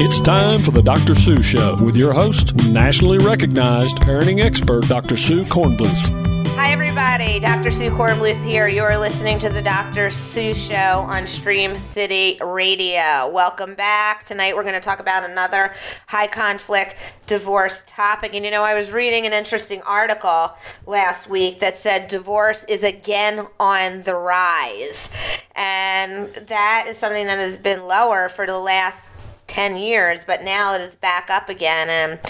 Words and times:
It's 0.00 0.20
time 0.20 0.60
for 0.60 0.70
the 0.70 0.80
Dr. 0.80 1.16
Sue 1.16 1.42
Show 1.42 1.76
with 1.82 1.96
your 1.96 2.12
host, 2.12 2.54
nationally 2.68 3.18
recognized 3.18 3.96
parenting 3.96 4.40
expert, 4.40 4.86
Dr. 4.86 5.16
Sue 5.16 5.42
Cornbluth. 5.42 6.46
Hi, 6.54 6.70
everybody. 6.70 7.40
Dr. 7.40 7.72
Sue 7.72 7.90
Cornbluth 7.90 8.40
here. 8.44 8.68
You're 8.68 8.96
listening 8.96 9.40
to 9.40 9.48
the 9.48 9.60
Dr. 9.60 10.08
Sue 10.08 10.54
Show 10.54 10.74
on 10.74 11.26
Stream 11.26 11.76
City 11.76 12.38
Radio. 12.40 13.28
Welcome 13.28 13.74
back. 13.74 14.24
Tonight, 14.24 14.54
we're 14.54 14.62
going 14.62 14.74
to 14.74 14.80
talk 14.80 15.00
about 15.00 15.28
another 15.28 15.74
high 16.06 16.28
conflict 16.28 16.94
divorce 17.26 17.82
topic. 17.88 18.36
And 18.36 18.44
you 18.44 18.52
know, 18.52 18.62
I 18.62 18.74
was 18.74 18.92
reading 18.92 19.26
an 19.26 19.32
interesting 19.32 19.82
article 19.82 20.52
last 20.86 21.28
week 21.28 21.58
that 21.58 21.76
said 21.76 22.06
divorce 22.06 22.62
is 22.68 22.84
again 22.84 23.48
on 23.58 24.04
the 24.04 24.14
rise. 24.14 25.10
And 25.56 26.32
that 26.46 26.84
is 26.86 26.96
something 26.98 27.26
that 27.26 27.40
has 27.40 27.58
been 27.58 27.82
lower 27.82 28.28
for 28.28 28.46
the 28.46 28.58
last 28.60 29.10
10 29.48 29.76
years, 29.76 30.24
but 30.24 30.42
now 30.42 30.74
it 30.74 30.80
is 30.80 30.94
back 30.94 31.30
up 31.30 31.48
again. 31.48 31.90
And 31.90 32.20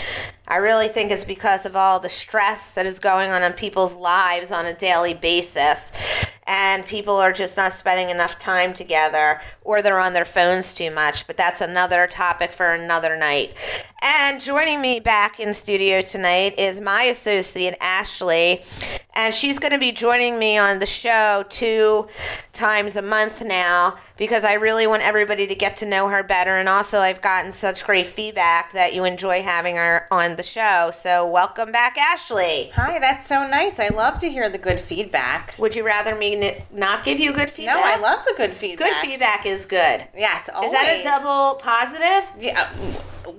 I 0.48 0.56
really 0.56 0.88
think 0.88 1.10
it's 1.10 1.26
because 1.26 1.66
of 1.66 1.76
all 1.76 2.00
the 2.00 2.08
stress 2.08 2.72
that 2.72 2.86
is 2.86 2.98
going 2.98 3.30
on 3.30 3.42
in 3.42 3.52
people's 3.52 3.94
lives 3.94 4.50
on 4.50 4.64
a 4.64 4.72
daily 4.72 5.12
basis. 5.12 5.92
And 6.46 6.86
people 6.86 7.16
are 7.16 7.32
just 7.32 7.58
not 7.58 7.74
spending 7.74 8.08
enough 8.08 8.38
time 8.38 8.72
together, 8.72 9.38
or 9.60 9.82
they're 9.82 10.00
on 10.00 10.14
their 10.14 10.24
phones 10.24 10.72
too 10.72 10.90
much. 10.90 11.26
But 11.26 11.36
that's 11.36 11.60
another 11.60 12.06
topic 12.06 12.54
for 12.54 12.72
another 12.72 13.18
night. 13.18 13.54
And 14.00 14.40
joining 14.40 14.80
me 14.80 14.98
back 14.98 15.40
in 15.40 15.52
studio 15.52 16.00
tonight 16.00 16.58
is 16.58 16.80
my 16.80 17.02
associate, 17.02 17.76
Ashley. 17.82 18.62
And 19.12 19.34
she's 19.34 19.58
going 19.58 19.72
to 19.72 19.78
be 19.78 19.92
joining 19.92 20.38
me 20.38 20.56
on 20.56 20.78
the 20.78 20.86
show 20.86 21.44
two 21.50 22.08
times 22.54 22.96
a 22.96 23.02
month 23.02 23.44
now 23.44 23.98
because 24.16 24.44
I 24.44 24.54
really 24.54 24.86
want 24.86 25.02
everybody 25.02 25.46
to 25.48 25.54
get 25.54 25.76
to 25.78 25.86
know 25.86 26.08
her 26.08 26.22
better. 26.22 26.56
And 26.56 26.68
also, 26.68 27.00
I've 27.00 27.20
gotten 27.20 27.52
such 27.52 27.84
great 27.84 28.06
feedback 28.06 28.72
that 28.72 28.94
you 28.94 29.04
enjoy 29.04 29.42
having 29.42 29.76
her 29.76 30.06
on 30.10 30.36
the 30.38 30.42
show. 30.42 30.90
So, 30.98 31.26
welcome 31.26 31.70
back, 31.70 31.98
Ashley. 31.98 32.70
Hi, 32.74 32.98
that's 32.98 33.26
so 33.26 33.46
nice. 33.46 33.78
I 33.78 33.88
love 33.88 34.18
to 34.20 34.30
hear 34.30 34.48
the 34.48 34.56
good 34.56 34.80
feedback. 34.80 35.54
Would 35.58 35.76
you 35.76 35.84
rather 35.84 36.14
me 36.14 36.64
not 36.72 37.04
give 37.04 37.20
you 37.20 37.34
good 37.34 37.50
feedback? 37.50 37.76
No, 37.76 37.82
I 37.82 37.98
love 38.00 38.24
the 38.24 38.34
good 38.36 38.54
feedback. 38.54 38.88
Good 38.88 39.08
feedback 39.08 39.44
is 39.44 39.66
good. 39.66 40.06
Yes, 40.16 40.48
always. 40.48 40.72
Is 40.72 40.78
that 40.78 41.00
a 41.00 41.02
double 41.02 41.60
positive? 41.60 42.30
Yeah, 42.40 42.72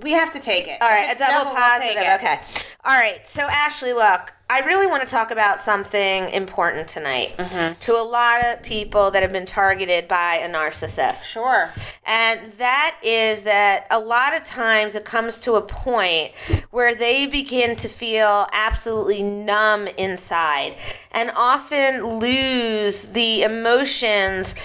we 0.02 0.12
have 0.12 0.30
to 0.32 0.40
take 0.40 0.68
it. 0.68 0.80
All 0.80 0.88
right, 0.88 1.16
a 1.16 1.18
double, 1.18 1.50
we'll 1.50 1.58
positive. 1.58 1.96
it. 1.96 2.14
Okay. 2.20 2.40
All 2.84 2.98
right. 2.98 3.26
So 3.26 3.42
Ashley, 3.42 3.92
look, 3.92 4.32
I 4.50 4.58
really 4.66 4.88
want 4.88 5.02
to 5.04 5.08
talk 5.08 5.30
about 5.30 5.60
something 5.60 6.28
important 6.30 6.88
tonight 6.88 7.36
Mm-hmm. 7.38 7.78
to 7.78 7.92
a 7.94 8.02
lot 8.02 8.44
of 8.44 8.62
people 8.64 9.12
that 9.12 9.22
have 9.22 9.32
been 9.32 9.46
targeted 9.46 10.08
by 10.08 10.36
a 10.36 10.48
narcissist. 10.48 11.24
Sure. 11.24 11.70
And 12.04 12.52
that 12.54 12.98
is 13.04 13.44
that 13.44 13.86
a 13.90 14.00
lot 14.00 14.34
of 14.34 14.44
times 14.44 14.96
it 14.96 15.04
comes 15.04 15.38
to 15.40 15.54
a 15.54 15.62
point 15.62 16.32
where 16.70 16.96
they 16.96 17.26
begin 17.26 17.76
to 17.76 17.88
feel 17.88 18.48
absolutely 18.52 19.22
numb 19.22 19.86
inside 19.96 20.74
and 21.12 21.30
often 21.36 22.18
lose 22.18 23.02
the 23.02 23.42
emotions 23.44 24.56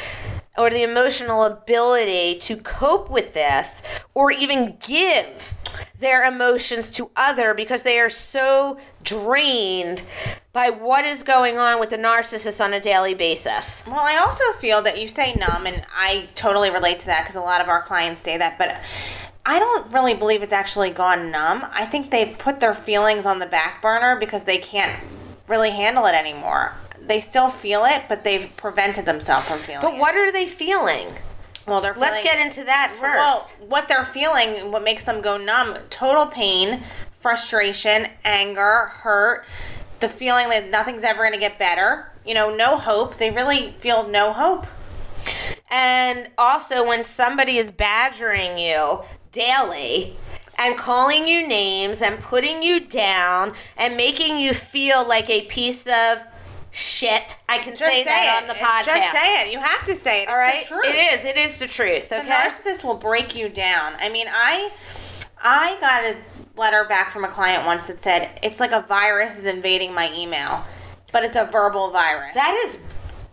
or 0.57 0.69
the 0.69 0.83
emotional 0.83 1.43
ability 1.43 2.39
to 2.39 2.57
cope 2.57 3.09
with 3.09 3.33
this 3.33 3.81
or 4.13 4.31
even 4.31 4.77
give 4.85 5.53
their 5.99 6.23
emotions 6.23 6.89
to 6.89 7.09
other 7.15 7.53
because 7.53 7.83
they 7.83 7.99
are 7.99 8.09
so 8.09 8.77
drained 9.03 10.03
by 10.53 10.69
what 10.69 11.05
is 11.05 11.23
going 11.23 11.57
on 11.57 11.79
with 11.79 11.89
the 11.89 11.97
narcissist 11.97 12.63
on 12.63 12.73
a 12.73 12.79
daily 12.79 13.13
basis. 13.13 13.83
Well, 13.85 13.99
I 13.99 14.17
also 14.17 14.43
feel 14.59 14.81
that 14.83 14.99
you 15.01 15.07
say 15.07 15.33
numb, 15.35 15.65
and 15.65 15.85
I 15.93 16.27
totally 16.35 16.69
relate 16.69 16.99
to 16.99 17.05
that 17.07 17.23
because 17.23 17.35
a 17.35 17.41
lot 17.41 17.61
of 17.61 17.67
our 17.67 17.81
clients 17.81 18.21
say 18.21 18.37
that, 18.37 18.57
but. 18.57 18.75
I 19.47 19.59
don't 19.59 19.93
really 19.93 20.15
believe 20.15 20.41
it's 20.41 20.51
actually 20.51 20.89
gone 20.89 21.29
numb. 21.29 21.63
I 21.71 21.85
think 21.85 22.09
they've 22.09 22.35
put 22.35 22.59
their 22.59 22.73
feelings 22.73 23.27
on 23.27 23.37
the 23.37 23.45
back 23.45 23.79
burner 23.79 24.19
because 24.19 24.45
they 24.45 24.57
can't 24.57 24.99
really 25.47 25.69
handle 25.69 26.07
it 26.07 26.15
anymore. 26.15 26.73
They 27.07 27.19
still 27.19 27.49
feel 27.49 27.85
it, 27.85 28.03
but 28.09 28.23
they've 28.23 28.49
prevented 28.57 29.05
themselves 29.05 29.47
from 29.47 29.59
feeling 29.59 29.81
But 29.81 29.95
it. 29.95 29.99
what 29.99 30.15
are 30.15 30.31
they 30.31 30.45
feeling? 30.45 31.07
Well, 31.67 31.81
they're 31.81 31.93
feeling, 31.93 32.09
Let's 32.09 32.23
get 32.23 32.39
into 32.39 32.63
that 32.65 32.91
first. 32.91 33.55
Well, 33.59 33.67
what 33.67 33.87
they're 33.87 34.05
feeling, 34.05 34.71
what 34.71 34.83
makes 34.83 35.03
them 35.03 35.21
go 35.21 35.37
numb, 35.37 35.77
total 35.89 36.27
pain, 36.27 36.83
frustration, 37.19 38.07
anger, 38.23 38.91
hurt, 38.93 39.45
the 39.99 40.09
feeling 40.09 40.49
that 40.49 40.69
nothing's 40.69 41.03
ever 41.03 41.21
going 41.23 41.33
to 41.33 41.39
get 41.39 41.57
better, 41.57 42.11
you 42.25 42.33
know, 42.33 42.55
no 42.55 42.77
hope. 42.77 43.17
They 43.17 43.31
really 43.31 43.71
feel 43.71 44.07
no 44.07 44.31
hope. 44.33 44.67
And 45.71 46.29
also, 46.37 46.85
when 46.85 47.03
somebody 47.03 47.57
is 47.57 47.71
badgering 47.71 48.57
you 48.59 49.01
daily 49.31 50.15
and 50.57 50.77
calling 50.77 51.27
you 51.27 51.47
names 51.47 52.01
and 52.01 52.19
putting 52.19 52.61
you 52.63 52.79
down 52.79 53.53
and 53.75 53.97
making 53.97 54.37
you 54.37 54.53
feel 54.53 55.05
like 55.05 55.29
a 55.29 55.41
piece 55.43 55.87
of 55.87 56.23
shit, 56.75 57.35
I 57.47 57.59
can 57.59 57.73
say, 57.75 57.85
say, 57.85 58.03
that 58.03 58.39
it. 58.39 58.41
on 58.43 58.47
the 58.49 58.53
podcast. 58.61 58.85
Just 58.85 59.11
say 59.13 59.41
it. 59.47 59.51
You 59.53 59.59
have 59.59 59.83
to 59.85 59.95
say 59.95 60.23
it. 60.23 60.29
All 60.29 60.37
right, 60.37 60.59
It's 60.61 60.69
the 60.69 60.75
truth. 60.75 60.85
it 60.87 60.97
is. 61.19 61.25
It 61.25 61.37
is 61.37 61.59
the 61.59 61.67
truth. 61.67 62.09
The 62.09 62.19
Okay. 62.19 62.29
narcissist 62.29 62.83
will 62.83 62.97
break 62.97 63.35
you 63.35 63.47
down. 63.49 63.93
I 63.99 64.09
mean, 64.09 64.27
I 64.29 64.69
I 65.41 65.77
got 65.79 66.03
a 66.03 66.15
letter 66.59 66.83
back 66.85 67.11
from 67.11 67.23
a 67.23 67.27
client 67.29 67.65
once 67.65 67.87
that 67.87 68.01
said 68.01 68.39
it's 68.43 68.59
like 68.59 68.71
a 68.71 68.81
virus 68.81 69.37
is 69.37 69.45
invading 69.45 69.93
my 69.93 70.11
email, 70.13 70.63
but 71.11 71.23
it's 71.23 71.35
a 71.35 71.45
verbal 71.45 71.91
virus. 71.91 72.33
that 72.33 72.53
is 72.67 72.77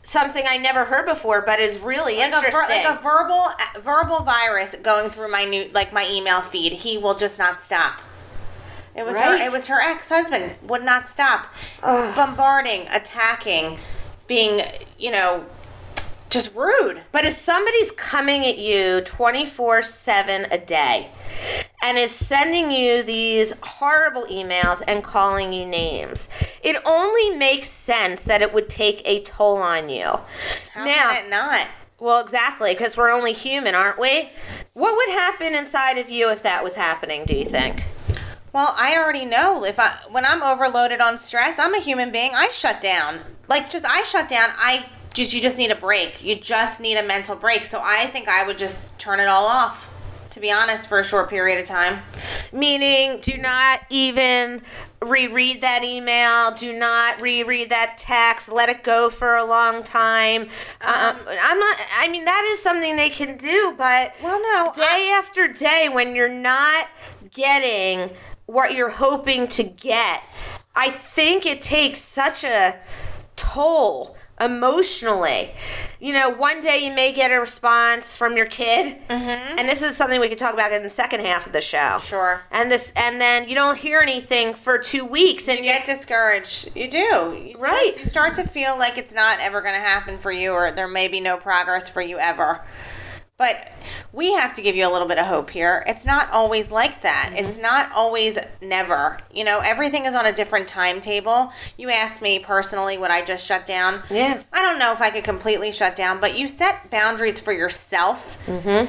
something 0.05 0.45
I 0.49 0.57
never 0.57 0.85
heard 0.85 1.07
before, 1.07 1.43
but 1.43 1.61
is 1.61 1.79
really 1.81 2.17
like 2.17 2.29
a, 2.29 2.41
ver- 2.41 2.47
interesting. 2.47 2.85
like 2.85 2.99
a 2.99 3.03
verbal 3.03 3.47
verbal 3.81 4.23
virus 4.25 4.75
going 4.83 5.11
through 5.11 5.31
my 5.31 5.45
new 5.45 5.69
like 5.73 5.93
my 5.93 6.07
email 6.11 6.41
feed. 6.41 6.73
He 6.73 6.97
will 6.99 7.15
just 7.15 7.39
not 7.39 7.63
stop. 7.63 8.01
It 8.95 9.05
was 9.07 9.15
Right. 9.15 9.41
her. 9.41 9.47
It 9.47 9.53
was 9.53 9.67
her 9.69 9.81
ex 9.81 10.09
husband 10.09 10.57
would 10.63 10.85
not 10.85 11.09
stop, 11.09 11.47
bombarding, 11.83 12.87
attacking, 12.91 13.79
being 14.27 14.63
you 14.99 15.11
know, 15.11 15.45
just 16.31 16.55
rude. 16.55 17.03
But 17.13 17.25
if 17.27 17.35
somebody's 17.35 17.91
coming 17.93 18.47
at 18.47 18.57
you 18.57 19.03
24 19.03 19.83
7 19.83 20.47
a 20.51 20.59
day 20.59 21.11
and 21.83 21.99
is 21.99 22.11
sending 22.11 22.71
you 22.71 23.03
these 23.03 23.53
horrible 23.63 24.25
emails 24.31 24.83
and 24.87 25.03
calling 25.05 25.53
you 25.53 25.67
names, 25.67 26.29
it 26.63 26.77
only 26.87 27.37
makes 27.37 27.69
sense 27.69 28.25
that 28.25 28.41
it 28.41 28.53
would 28.55 28.69
take 28.71 29.03
a 29.05 29.21
toll 29.23 29.57
on 29.59 29.91
you. 29.91 30.21
How 30.73 30.85
now, 30.85 31.11
can 31.11 31.27
it 31.27 31.29
not? 31.31 31.67
well, 31.99 32.21
exactly, 32.21 32.73
because 32.73 32.97
we're 32.97 33.11
only 33.13 33.33
human, 33.33 33.75
aren't 33.75 33.99
we? 33.99 34.31
What 34.73 34.97
would 34.97 35.11
happen 35.15 35.55
inside 35.55 35.99
of 35.99 36.09
you 36.09 36.31
if 36.31 36.43
that 36.43 36.65
was 36.65 36.75
happening, 36.77 37.25
do 37.27 37.35
you 37.37 37.45
think? 37.45 37.85
Well, 38.53 38.75
I 38.77 38.99
already 38.99 39.25
know 39.25 39.65
if 39.65 39.79
I 39.79 39.97
when 40.11 40.27
I'm 40.27 40.43
overloaded 40.43 41.01
on 41.01 41.19
stress, 41.19 41.59
I'm 41.59 41.75
a 41.75 41.81
human 41.81 42.13
being. 42.13 42.35
I 42.35 42.51
shut 42.51 42.81
down. 42.83 43.21
Like 43.49 43.71
just 43.71 43.87
I 43.87 44.03
shut 44.03 44.29
down. 44.29 44.51
I 44.57 44.85
just 45.15 45.33
you 45.33 45.41
just 45.41 45.59
need 45.59 45.71
a 45.71 45.77
break. 45.77 46.23
You 46.23 46.37
just 46.37 46.81
need 46.81 46.97
a 46.97 47.03
mental 47.03 47.35
break. 47.35 47.65
So 47.65 47.81
I 47.83 48.07
think 48.09 48.29
I 48.29 48.47
would 48.47 48.59
just 48.59 48.87
turn 48.99 49.21
it 49.21 49.29
all 49.29 49.47
off. 49.47 49.89
To 50.31 50.41
be 50.41 50.51
honest, 50.51 50.89
for 50.89 50.99
a 50.99 51.05
short 51.05 51.29
period 51.29 51.61
of 51.61 51.67
time. 51.67 52.01
Meaning, 52.55 53.21
do 53.21 53.37
not 53.37 53.81
even 53.91 54.63
reread 55.03 55.61
that 55.61 55.85
email. 55.85 56.53
Do 56.53 56.79
not 56.79 57.21
reread 57.21 57.69
that 57.69 57.99
text. 57.99 58.51
Let 58.51 58.71
it 58.71 58.83
go 58.83 59.11
for 59.11 59.37
a 59.37 59.45
long 59.45 59.83
time. 59.83 60.45
Um, 60.81 61.17
I'm 61.29 61.59
not. 61.59 61.77
I 61.99 62.09
mean, 62.11 62.25
that 62.25 62.51
is 62.55 62.63
something 62.63 62.97
they 62.97 63.11
can 63.11 63.37
do, 63.37 63.75
but 63.77 64.15
Well, 64.23 64.41
no, 64.41 64.73
day 64.75 65.15
after 65.19 65.49
day, 65.49 65.91
when 65.93 66.15
you're 66.17 66.31
not 66.31 66.89
getting 67.31 68.11
what 68.53 68.75
you're 68.75 68.91
hoping 68.91 69.49
to 69.49 69.63
get, 69.63 70.23
I 70.75 70.91
think 70.91 71.47
it 71.47 71.63
takes 71.63 72.01
such 72.01 72.45
a 72.45 72.79
toll 73.37 74.17
emotionally. 74.41 75.53
You 76.01 76.13
know, 76.13 76.31
one 76.31 76.61
day 76.61 76.85
you 76.85 76.93
may 76.93 77.13
get 77.13 77.31
a 77.31 77.39
response 77.41 78.17
from 78.17 78.37
your 78.37 78.47
kid, 78.47 78.97
mm-hmm. 79.09 79.59
and 79.59 79.69
this 79.69 79.83
is 79.83 79.97
something 79.97 80.21
we 80.21 80.29
could 80.29 80.39
talk 80.39 80.53
about 80.53 80.73
in 80.73 80.83
the 80.83 80.89
second 80.89 81.21
half 81.21 81.47
of 81.47 81.53
the 81.53 81.61
show. 81.61 81.99
Sure. 82.03 82.43
And 82.51 82.71
this, 82.71 82.93
and 82.97 83.21
then 83.21 83.49
you 83.49 83.55
don't 83.55 83.79
hear 83.79 84.01
anything 84.01 84.55
for 84.55 84.79
two 84.79 85.05
weeks, 85.05 85.49
and 85.49 85.59
You 85.59 85.65
get 85.65 85.87
discouraged. 85.87 86.77
You 86.77 86.91
do. 86.91 86.99
You 86.99 87.55
start- 87.55 87.61
Right. 87.71 87.95
you 87.99 88.05
start 88.07 88.35
to 88.35 88.45
feel 88.47 88.77
like 88.77 88.99
it's 88.99 89.15
not 89.15 89.39
ever 89.41 89.61
going 89.61 89.75
to 89.75 89.81
happen 89.81 90.19
for 90.19 90.33
you, 90.33 90.53
or 90.53 90.73
there 90.73 90.89
may 90.89 91.09
be 91.09 91.21
no 91.21 91.37
progress 91.37 91.89
for 91.89 92.03
you 92.03 92.19
ever. 92.19 92.61
But 93.43 93.73
we 94.13 94.35
have 94.35 94.55
to 94.55 94.63
give 94.63 94.77
you 94.77 94.87
a 94.87 94.93
little 94.93 95.09
bit 95.09 95.19
of 95.19 95.27
hope 95.27 95.51
here. 95.51 95.83
It's 95.89 96.05
not 96.05 96.31
always 96.31 96.71
like 96.71 97.03
that. 97.03 97.31
Mm-hmm. 97.33 97.45
It's 97.45 97.57
not 97.57 97.91
always 97.91 98.39
never. 98.61 99.19
You 99.35 99.43
know, 99.43 99.59
everything 99.59 100.05
is 100.05 100.15
on 100.15 100.27
a 100.27 100.33
different 100.33 100.69
timetable. 100.69 101.53
You 101.77 101.91
asked 101.91 102.23
me 102.23 102.39
personally 102.39 102.99
would 102.99 103.11
I 103.11 103.25
just 103.25 103.45
shut 103.45 103.67
down? 103.67 104.05
Yeah. 104.11 104.41
I 104.53 104.63
don't 104.63 104.79
know 104.79 104.93
if 104.93 105.01
I 105.01 105.11
could 105.11 105.25
completely 105.25 105.73
shut 105.73 105.97
down, 105.97 106.21
but 106.21 106.39
you 106.39 106.47
set 106.47 106.89
boundaries 106.89 107.41
for 107.41 107.53
yourself 107.53 108.39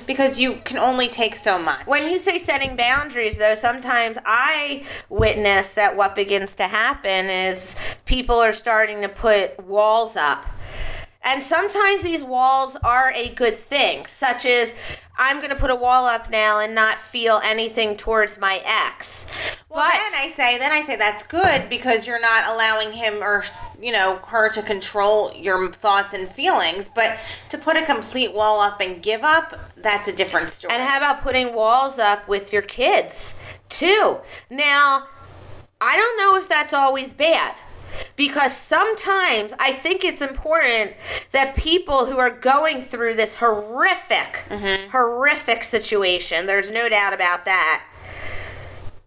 because 0.05 0.39
you 0.39 0.61
can 0.65 0.77
only 0.77 1.07
take 1.07 1.35
so 1.35 1.57
much. 1.57 1.79
Mm-hmm. 1.79 1.89
When 1.89 2.11
you 2.11 2.19
say 2.19 2.37
setting 2.37 2.75
boundaries, 2.75 3.39
though, 3.39 3.55
sometimes 3.55 4.19
I 4.23 4.85
witness 5.09 5.73
that 5.73 5.97
what 5.97 6.13
begins 6.13 6.53
to 6.55 6.67
happen 6.67 7.25
is 7.25 7.75
people 8.05 8.35
are 8.35 8.53
starting 8.53 9.01
to 9.01 9.09
put 9.09 9.59
walls 9.65 10.15
up. 10.15 10.45
And 11.23 11.41
sometimes 11.41 12.01
these 12.01 12.23
walls 12.23 12.75
are 12.83 13.11
a 13.13 13.29
good 13.29 13.55
thing, 13.55 14.05
such 14.05 14.45
as 14.45 14.73
I'm 15.17 15.37
going 15.37 15.51
to 15.51 15.55
put 15.55 15.71
a 15.71 15.75
wall 15.75 16.05
up 16.05 16.29
now 16.29 16.59
and 16.59 16.75
not 16.75 16.99
feel 16.99 17.39
anything 17.43 17.95
towards 17.95 18.39
my 18.39 18.61
ex. 18.65 19.25
Well, 19.69 19.87
but 19.87 19.93
then 19.93 20.13
I 20.15 20.27
say, 20.29 20.57
then 20.57 20.71
I 20.71 20.81
say 20.81 20.95
that's 20.95 21.23
good 21.23 21.69
because 21.69 22.05
you're 22.05 22.19
not 22.19 22.47
allowing 22.53 22.93
him 22.93 23.23
or 23.23 23.43
you 23.81 23.91
know 23.91 24.17
her 24.27 24.49
to 24.49 24.61
control 24.61 25.33
your 25.33 25.71
thoughts 25.71 26.13
and 26.13 26.29
feelings. 26.29 26.89
But 26.93 27.17
to 27.49 27.57
put 27.57 27.77
a 27.77 27.83
complete 27.83 28.33
wall 28.33 28.59
up 28.59 28.81
and 28.81 29.01
give 29.01 29.23
up, 29.23 29.59
that's 29.77 30.07
a 30.07 30.13
different 30.13 30.49
story. 30.49 30.73
and 30.73 30.83
how 30.83 30.97
about 30.97 31.21
putting 31.21 31.55
walls 31.55 31.99
up 31.99 32.27
with 32.27 32.51
your 32.51 32.61
kids 32.61 33.35
too? 33.69 34.19
Now, 34.49 35.07
I 35.79 35.97
don't 35.97 36.17
know 36.17 36.37
if 36.37 36.47
that's 36.47 36.73
always 36.73 37.13
bad. 37.13 37.55
Because 38.15 38.55
sometimes 38.55 39.53
I 39.59 39.73
think 39.73 40.03
it's 40.03 40.21
important 40.21 40.93
that 41.31 41.55
people 41.55 42.05
who 42.05 42.17
are 42.17 42.29
going 42.29 42.81
through 42.81 43.15
this 43.15 43.37
horrific, 43.37 44.45
mm-hmm. 44.49 44.89
horrific 44.91 45.63
situation, 45.63 46.45
there's 46.45 46.71
no 46.71 46.89
doubt 46.89 47.13
about 47.13 47.45
that, 47.45 47.83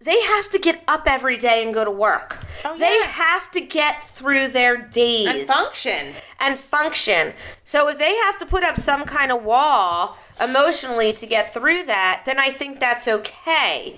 they 0.07 0.19
have 0.21 0.49
to 0.51 0.57
get 0.57 0.81
up 0.87 1.03
every 1.05 1.35
day 1.35 1.61
and 1.63 1.73
go 1.73 1.83
to 1.83 1.91
work. 1.91 2.37
Oh, 2.63 2.77
They 2.77 2.97
yeah. 2.97 3.05
have 3.07 3.51
to 3.51 3.59
get 3.61 4.07
through 4.07 4.47
their 4.47 4.77
days 4.77 5.27
and 5.27 5.45
function. 5.47 6.13
and 6.39 6.57
function. 6.57 7.33
So 7.65 7.89
if 7.89 7.97
they 7.97 8.15
have 8.15 8.39
to 8.39 8.45
put 8.45 8.63
up 8.63 8.77
some 8.79 9.03
kind 9.03 9.33
of 9.33 9.43
wall 9.43 10.17
emotionally 10.41 11.11
to 11.11 11.25
get 11.27 11.53
through 11.53 11.83
that, 11.83 12.23
then 12.25 12.39
I 12.39 12.51
think 12.51 12.79
that's 12.79 13.07
okay. 13.09 13.97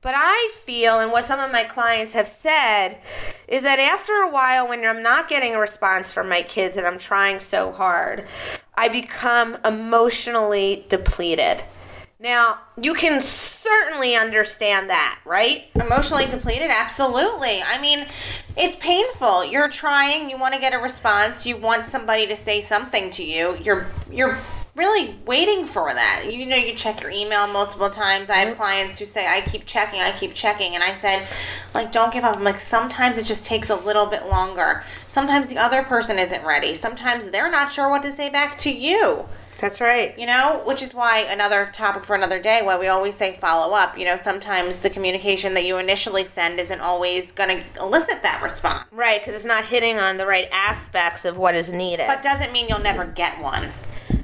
But 0.00 0.14
I 0.16 0.52
feel, 0.64 1.00
and 1.00 1.10
what 1.10 1.24
some 1.24 1.40
of 1.40 1.50
my 1.50 1.64
clients 1.64 2.12
have 2.12 2.28
said, 2.28 2.98
is 3.48 3.62
that 3.62 3.80
after 3.80 4.12
a 4.12 4.30
while, 4.30 4.68
when 4.68 4.84
I'm 4.86 5.02
not 5.02 5.28
getting 5.28 5.56
a 5.56 5.58
response 5.58 6.12
from 6.12 6.28
my 6.28 6.42
kids 6.42 6.76
and 6.76 6.86
I'm 6.86 6.98
trying 6.98 7.40
so 7.40 7.72
hard, 7.72 8.26
I 8.76 8.88
become 8.88 9.56
emotionally 9.64 10.86
depleted. 10.88 11.64
Now, 12.20 12.58
you 12.80 12.94
can 12.94 13.22
certainly 13.22 14.16
understand 14.16 14.90
that, 14.90 15.20
right? 15.24 15.66
Emotionally 15.76 16.26
depleted? 16.26 16.68
Absolutely. 16.68 17.62
I 17.62 17.80
mean, 17.80 18.06
it's 18.56 18.74
painful. 18.74 19.44
You're 19.44 19.68
trying, 19.68 20.28
you 20.28 20.36
want 20.36 20.54
to 20.54 20.60
get 20.60 20.74
a 20.74 20.78
response, 20.78 21.46
you 21.46 21.56
want 21.56 21.86
somebody 21.86 22.26
to 22.26 22.34
say 22.34 22.60
something 22.60 23.12
to 23.12 23.24
you. 23.24 23.56
You're 23.62 23.86
you're 24.10 24.36
really 24.74 25.16
waiting 25.26 25.64
for 25.64 25.94
that. 25.94 26.24
You 26.32 26.44
know, 26.44 26.56
you 26.56 26.74
check 26.74 27.02
your 27.02 27.10
email 27.12 27.46
multiple 27.46 27.90
times. 27.90 28.30
I 28.30 28.36
have 28.38 28.48
mm-hmm. 28.48 28.56
clients 28.56 28.98
who 28.98 29.06
say, 29.06 29.26
I 29.26 29.40
keep 29.40 29.64
checking, 29.64 30.00
I 30.00 30.10
keep 30.10 30.34
checking. 30.34 30.74
And 30.74 30.82
I 30.82 30.94
said, 30.94 31.26
like, 31.72 31.92
don't 31.92 32.12
give 32.12 32.24
up. 32.24 32.36
I'm 32.36 32.44
like, 32.44 32.58
sometimes 32.58 33.18
it 33.18 33.26
just 33.26 33.44
takes 33.44 33.70
a 33.70 33.76
little 33.76 34.06
bit 34.06 34.26
longer. 34.26 34.82
Sometimes 35.06 35.48
the 35.48 35.58
other 35.58 35.84
person 35.84 36.18
isn't 36.18 36.44
ready. 36.44 36.74
Sometimes 36.74 37.28
they're 37.28 37.50
not 37.50 37.70
sure 37.70 37.88
what 37.88 38.02
to 38.02 38.12
say 38.12 38.28
back 38.28 38.58
to 38.58 38.72
you 38.72 39.26
That's 39.58 39.80
right. 39.80 40.18
you 40.18 40.26
know 40.26 40.62
which 40.66 40.82
is 40.82 40.94
why 40.94 41.18
another 41.20 41.68
topic 41.72 42.04
for 42.04 42.14
another 42.14 42.40
day 42.40 42.60
why 42.62 42.78
we 42.78 42.86
always 42.86 43.14
say 43.16 43.34
follow 43.34 43.74
up 43.74 43.98
you 43.98 44.04
know 44.04 44.16
sometimes 44.16 44.78
the 44.78 44.90
communication 44.90 45.54
that 45.54 45.64
you 45.64 45.76
initially 45.78 46.24
send 46.24 46.60
isn't 46.60 46.80
always 46.80 47.32
going 47.32 47.60
to 47.60 47.64
elicit 47.80 48.22
that 48.22 48.42
response 48.42 48.84
Right, 48.92 49.20
because 49.20 49.34
it's 49.34 49.44
not 49.44 49.64
hitting 49.64 49.98
on 49.98 50.16
the 50.16 50.26
right 50.26 50.48
aspects 50.52 51.24
of 51.24 51.36
what 51.36 51.54
is 51.54 51.72
needed. 51.72 52.06
but 52.06 52.22
doesn't 52.22 52.52
mean 52.52 52.66
you'll 52.68 52.78
never 52.80 53.04
get 53.04 53.40
one 53.40 53.68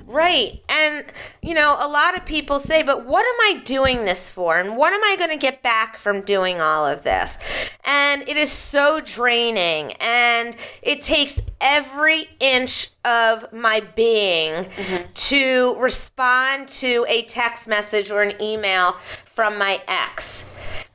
Right. 0.07 0.63
And, 0.69 1.07
you 1.43 1.55
know, 1.55 1.77
a 1.81 1.89
lot 1.89 2.17
of 2.17 2.27
people 2.27 2.59
say, 2.59 2.83
but 2.83 3.07
what 3.07 3.25
am 3.25 3.57
I 3.57 3.63
doing 3.63 4.05
this 4.05 4.29
for? 4.29 4.59
And 4.59 4.77
what 4.77 4.93
am 4.93 5.03
I 5.03 5.17
going 5.17 5.31
to 5.31 5.37
get 5.37 5.63
back 5.63 5.97
from 5.97 6.21
doing 6.21 6.61
all 6.61 6.87
of 6.87 7.05
this? 7.05 7.39
And 7.85 8.29
it 8.29 8.37
is 8.37 8.53
so 8.53 9.01
draining. 9.01 9.93
And 10.01 10.57
it 10.83 11.01
takes 11.01 11.41
every 11.61 12.29
inch 12.39 12.91
of 13.05 13.51
my 13.53 13.81
being 13.81 14.53
mm-hmm. 14.53 15.13
to 15.13 15.75
respond 15.79 16.69
to 16.69 17.07
a 17.09 17.23
text 17.23 17.67
message 17.67 18.11
or 18.11 18.23
an 18.23 18.41
email 18.43 18.93
from 19.25 19.59
my 19.59 19.83
ex. 19.89 20.45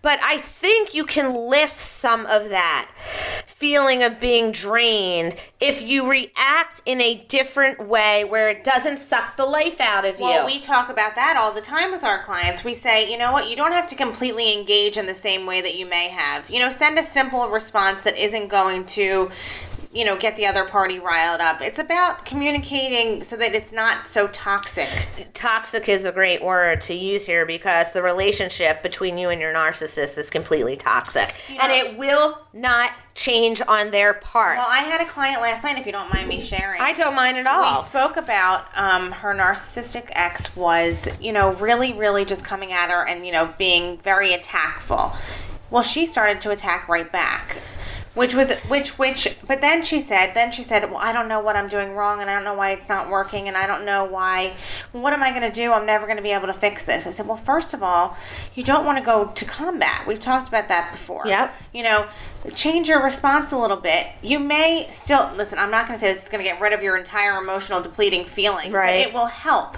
But 0.02 0.20
I 0.24 0.38
think 0.38 0.94
you 0.94 1.06
can 1.06 1.34
lift 1.34 1.80
some 1.80 2.26
of 2.26 2.50
that 2.50 2.90
feeling 3.46 4.02
of 4.04 4.22
being 4.22 4.54
drained 4.54 5.36
if 5.60 5.84
you 5.84 6.10
react 6.10 6.82
in 6.86 7.02
a 7.02 7.26
different 7.28 7.86
way 7.86 8.24
where 8.24 8.50
it 8.50 8.64
doesn't 8.64 8.98
suck 8.98 9.36
the 9.36 9.46
life 9.46 9.82
out 9.82 10.06
of 10.06 10.18
well 10.18 10.30
you. 10.30 10.38
Well, 10.38 10.46
we 10.46 10.62
talk 10.62 10.90
about 10.90 11.16
that 11.16 11.36
all 11.36 11.54
the 11.54 11.60
time 11.60 11.92
with 11.92 12.06
our 12.06 12.24
clients. 12.24 12.64
We 12.64 12.74
say 12.74 13.12
you 13.12 13.18
know 13.18 13.34
what? 13.34 13.50
You 13.50 13.58
don't 13.58 13.74
have 13.74 13.88
to 13.88 13.96
completely 13.96 14.58
engage 14.58 14.96
in 14.98 15.06
the 15.06 15.14
same 15.14 15.46
way 15.46 15.60
that 15.60 15.76
you 15.76 15.86
may 15.86 16.08
have. 16.08 16.50
You 16.50 16.60
know 16.60 16.70
send 16.70 16.98
a 16.98 17.04
simple 17.04 17.50
response 17.50 18.02
that 18.04 18.18
isn't 18.18 18.48
going 18.48 18.86
to 18.86 19.30
you 19.92 20.06
know 20.06 20.18
get 20.18 20.36
the 20.36 20.46
other 20.46 20.66
party 20.66 21.00
riled 21.00 21.42
up 21.42 21.62
it's 21.62 21.80
about 21.80 22.26
communicating 22.26 23.24
so 23.24 23.36
that 23.36 23.54
it's 23.54 23.72
not 23.72 24.06
so 24.06 24.28
toxic 24.28 24.88
Toxic 25.40 25.88
is 25.88 26.04
a 26.04 26.12
great 26.12 26.44
word 26.44 26.82
to 26.82 26.94
use 26.94 27.26
here 27.26 27.46
because 27.46 27.94
the 27.94 28.02
relationship 28.02 28.84
between 28.84 29.18
you 29.18 29.30
and 29.30 29.40
your 29.40 29.54
narcissist 29.54 30.18
is 30.18 30.30
completely 30.30 30.76
toxic. 30.76 31.34
and 31.50 31.72
it 31.72 31.98
will 31.98 32.38
not 32.52 32.92
change 33.16 33.62
on 33.66 33.92
their 33.92 34.16
part. 34.16 34.58
Well, 34.58 34.68
I 34.70 34.80
had 34.80 35.00
a 35.00 35.06
client 35.06 35.42
last 35.42 35.64
night, 35.64 35.78
if 35.78 35.86
you 35.86 35.94
don't 35.94 36.14
mind 36.14 36.28
me 36.28 36.42
sharing. 36.42 36.82
I 36.82 36.92
don't 36.92 37.16
mind 37.16 37.38
at 37.38 37.48
all. 37.48 37.82
we 37.82 37.86
spoke 37.86 38.18
about 38.18 38.66
um, 38.76 39.14
her 39.14 39.34
narcissistic 39.34 40.10
ex 40.12 40.56
was, 40.58 41.08
you 41.22 41.32
know, 41.32 41.54
really, 41.54 41.94
really 41.94 42.26
just 42.26 42.44
coming 42.44 42.74
at 42.74 42.90
her 42.90 43.08
and, 43.08 43.26
you 43.26 43.32
know, 43.32 43.54
being 43.58 43.98
very 44.00 44.34
attackful. 44.34 45.14
Well, 45.70 45.84
she 45.84 46.06
started 46.06 46.42
to 46.42 46.52
attack 46.52 46.90
right 46.90 47.10
back. 47.10 47.58
Which 48.16 48.34
was 48.36 48.52
which 48.68 48.98
which 48.98 49.38
but 49.48 49.62
then 49.62 49.84
she 49.84 50.00
said 50.00 50.34
then 50.34 50.52
she 50.52 50.64
said 50.64 50.90
well 50.90 51.00
I 51.00 51.14
don't 51.14 51.28
know 51.28 51.40
what 51.40 51.56
I'm 51.56 51.68
doing 51.70 51.94
wrong 51.96 52.22
and 52.22 52.30
I 52.30 52.34
don't 52.34 52.44
know 52.44 52.56
why 52.56 52.72
it's 52.72 52.90
not 52.90 53.10
working 53.10 53.48
and 53.48 53.56
I 53.56 53.66
don't 53.68 53.86
know 53.86 54.04
why 54.04 54.54
what 54.92 55.14
am 55.14 55.22
I 55.24 55.30
going 55.30 55.44
to 55.44 55.52
do 55.52 55.72
I'm 55.72 55.86
never 55.86 56.06
going 56.06 56.18
to 56.18 56.24
be 56.24 56.32
able 56.32 56.48
to 56.48 56.54
fix 56.54 56.84
this 56.84 57.06
I 57.08 57.12
said 57.12 57.28
well 57.28 57.38
first 57.38 57.74
of 57.74 57.84
all 57.84 58.18
you 58.56 58.64
don't 58.64 58.84
want 58.84 58.98
to 58.98 59.04
go 59.04 59.28
to 59.28 59.46
combat 59.46 60.06
we've 60.08 60.20
talked 60.20 60.48
about 60.50 60.68
that 60.70 60.92
before 60.92 61.28
Yep. 61.28 61.54
you 61.74 61.84
know, 61.84 62.08
change 62.56 62.90
your 62.90 63.04
response 63.04 63.52
a 63.52 63.58
little 63.58 63.78
bit. 63.78 64.08
You 64.22 64.40
may 64.40 64.88
still 64.90 65.30
listen. 65.36 65.60
I'm 65.60 65.72
not 65.72 65.88
going 65.88 66.00
to 66.00 66.04
say 66.06 66.12
this 66.14 66.24
is 66.24 66.30
going 66.30 66.44
to 66.44 66.50
get 66.50 66.60
rid 66.60 66.74
of 66.74 66.82
your 66.82 66.98
entire 66.98 67.38
emotional 67.38 67.82
depleting 67.82 68.26
feeling, 68.26 68.72
Right. 68.72 69.04
but 69.04 69.10
it 69.10 69.14
will 69.14 69.26
help. 69.28 69.78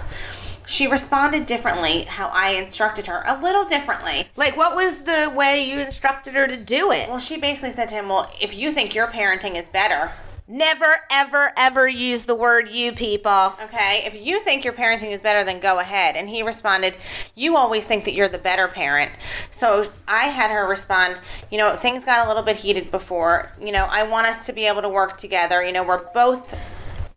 She 0.66 0.86
responded 0.86 1.46
differently 1.46 2.02
how 2.02 2.28
I 2.28 2.50
instructed 2.50 3.06
her, 3.06 3.22
a 3.26 3.40
little 3.40 3.64
differently. 3.64 4.28
like, 4.36 4.56
what 4.56 4.74
was 4.74 5.02
the 5.02 5.32
way 5.34 5.68
you 5.68 5.80
instructed 5.80 6.34
her 6.34 6.46
to 6.46 6.56
do 6.56 6.92
it? 6.92 7.08
Well, 7.08 7.18
she 7.18 7.36
basically 7.36 7.70
said 7.72 7.88
to 7.88 7.94
him, 7.96 8.08
"Well, 8.08 8.30
if 8.40 8.56
you 8.56 8.70
think 8.72 8.94
your 8.94 9.06
parenting 9.06 9.56
is 9.56 9.68
better, 9.68 10.12
Never, 10.48 10.96
ever, 11.10 11.52
ever 11.56 11.88
use 11.88 12.24
the 12.26 12.34
word 12.34 12.68
you, 12.68 12.92
people. 12.92 13.54
okay, 13.62 14.02
if 14.04 14.14
you 14.26 14.40
think 14.40 14.64
your 14.64 14.74
parenting 14.74 15.12
is 15.12 15.22
better, 15.22 15.44
then 15.44 15.60
go 15.60 15.78
ahead." 15.78 16.16
And 16.16 16.28
he 16.28 16.42
responded, 16.42 16.94
"You 17.34 17.56
always 17.56 17.86
think 17.86 18.04
that 18.04 18.12
you're 18.12 18.28
the 18.28 18.38
better 18.38 18.68
parent." 18.68 19.12
So 19.50 19.88
I 20.06 20.24
had 20.24 20.50
her 20.50 20.66
respond, 20.66 21.16
"You 21.50 21.58
know, 21.58 21.74
things 21.76 22.04
got 22.04 22.26
a 22.26 22.28
little 22.28 22.42
bit 22.42 22.56
heated 22.56 22.90
before. 22.90 23.52
You 23.60 23.72
know, 23.72 23.86
I 23.88 24.02
want 24.02 24.26
us 24.26 24.44
to 24.46 24.52
be 24.52 24.66
able 24.66 24.82
to 24.82 24.88
work 24.88 25.16
together. 25.16 25.62
You 25.62 25.72
know, 25.72 25.84
we're 25.84 26.04
both 26.12 26.54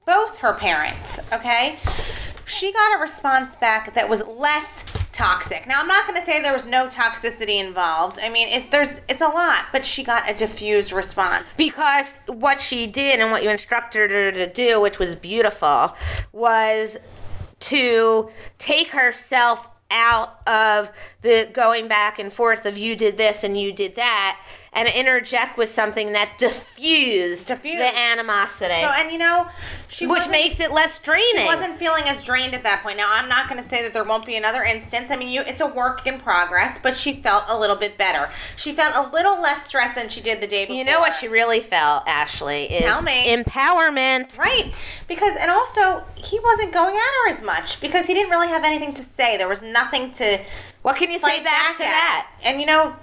both 0.05 0.37
her 0.37 0.53
parents, 0.53 1.19
okay? 1.33 1.77
She 2.45 2.71
got 2.71 2.95
a 2.95 2.99
response 2.99 3.55
back 3.55 3.93
that 3.93 4.07
was 4.07 4.25
less 4.27 4.85
toxic. 5.11 5.65
Now, 5.65 5.81
I'm 5.81 5.87
not 5.87 6.05
going 6.05 6.19
to 6.19 6.25
say 6.25 6.41
there 6.41 6.53
was 6.53 6.65
no 6.65 6.87
toxicity 6.87 7.59
involved. 7.59 8.19
I 8.21 8.29
mean, 8.29 8.47
it, 8.47 8.71
there's 8.71 8.99
it's 9.09 9.21
a 9.21 9.27
lot, 9.27 9.65
but 9.71 9.85
she 9.85 10.03
got 10.03 10.29
a 10.29 10.33
diffused 10.33 10.91
response. 10.91 11.55
Because 11.55 12.13
what 12.27 12.59
she 12.59 12.85
did 12.85 13.19
and 13.19 13.31
what 13.31 13.43
you 13.43 13.49
instructed 13.49 14.11
her 14.11 14.31
to 14.31 14.47
do, 14.47 14.79
which 14.79 14.99
was 14.99 15.15
beautiful, 15.15 15.95
was 16.31 16.97
to 17.61 18.29
take 18.59 18.91
herself 18.91 19.69
out 19.91 20.41
of 20.47 20.91
the 21.21 21.49
going 21.53 21.87
back 21.87 22.19
and 22.19 22.33
forth 22.33 22.65
of 22.65 22.77
you 22.77 22.95
did 22.95 23.17
this 23.17 23.43
and 23.43 23.59
you 23.59 23.71
did 23.71 23.95
that 23.95 24.41
and 24.75 24.87
interject 24.89 25.57
with 25.57 25.69
something 25.69 26.11
that 26.13 26.37
diffused, 26.37 27.47
Diffused. 27.47 27.79
the 27.79 27.97
animosity. 27.97 28.73
So, 28.73 28.91
and 28.95 29.11
you 29.11 29.17
know, 29.17 29.47
she 29.87 30.05
which 30.05 30.27
makes 30.29 30.59
it 30.59 30.71
less 30.71 30.99
draining. 30.99 31.23
She 31.37 31.45
wasn't 31.45 31.77
feeling 31.77 32.03
as 32.07 32.21
drained 32.21 32.53
at 32.53 32.63
that 32.63 32.83
point. 32.83 32.97
Now, 32.97 33.07
I'm 33.09 33.29
not 33.29 33.47
going 33.49 33.61
to 33.61 33.67
say 33.67 33.81
that 33.83 33.93
there 33.93 34.03
won't 34.03 34.25
be 34.25 34.35
another 34.35 34.63
instance. 34.63 35.11
I 35.11 35.15
mean, 35.15 35.29
you, 35.29 35.41
it's 35.41 35.61
a 35.61 35.67
work 35.67 36.05
in 36.05 36.19
progress, 36.19 36.77
but 36.81 36.95
she 36.95 37.13
felt 37.13 37.45
a 37.47 37.57
little 37.57 37.77
bit 37.77 37.97
better. 37.97 38.29
She 38.57 38.73
felt 38.73 38.95
a 38.95 39.09
little 39.15 39.41
less 39.41 39.65
stressed 39.65 39.95
than 39.95 40.09
she 40.09 40.19
did 40.21 40.41
the 40.41 40.47
day 40.47 40.65
before. 40.65 40.75
You 40.77 40.83
know 40.83 40.99
what 40.99 41.13
she 41.13 41.27
really 41.29 41.61
felt, 41.61 42.03
Ashley? 42.07 42.65
Is 42.65 42.81
Tell 42.81 43.01
me. 43.01 43.33
empowerment. 43.33 44.37
Right. 44.37 44.73
Because, 45.07 45.35
and 45.39 45.49
also, 45.49 46.03
he 46.15 46.39
wasn't 46.39 46.73
going 46.73 46.95
at 46.95 47.01
her 47.23 47.29
as 47.29 47.41
much 47.41 47.79
because 47.79 48.07
he 48.07 48.13
didn't 48.13 48.29
really 48.31 48.47
have 48.49 48.63
anything 48.65 48.93
to 48.95 49.03
say. 49.03 49.37
There 49.37 49.47
was 49.47 49.61
nothing 49.61 50.11
to 50.13 50.39
What 50.81 50.97
can 50.97 51.09
you 51.11 51.17
say 51.17 51.27
fight 51.37 51.43
back, 51.45 51.77
to 51.77 51.83
at. 51.83 51.89
that? 51.89 52.27
And, 52.43 52.59
you 52.59 52.65
know, 52.67 52.93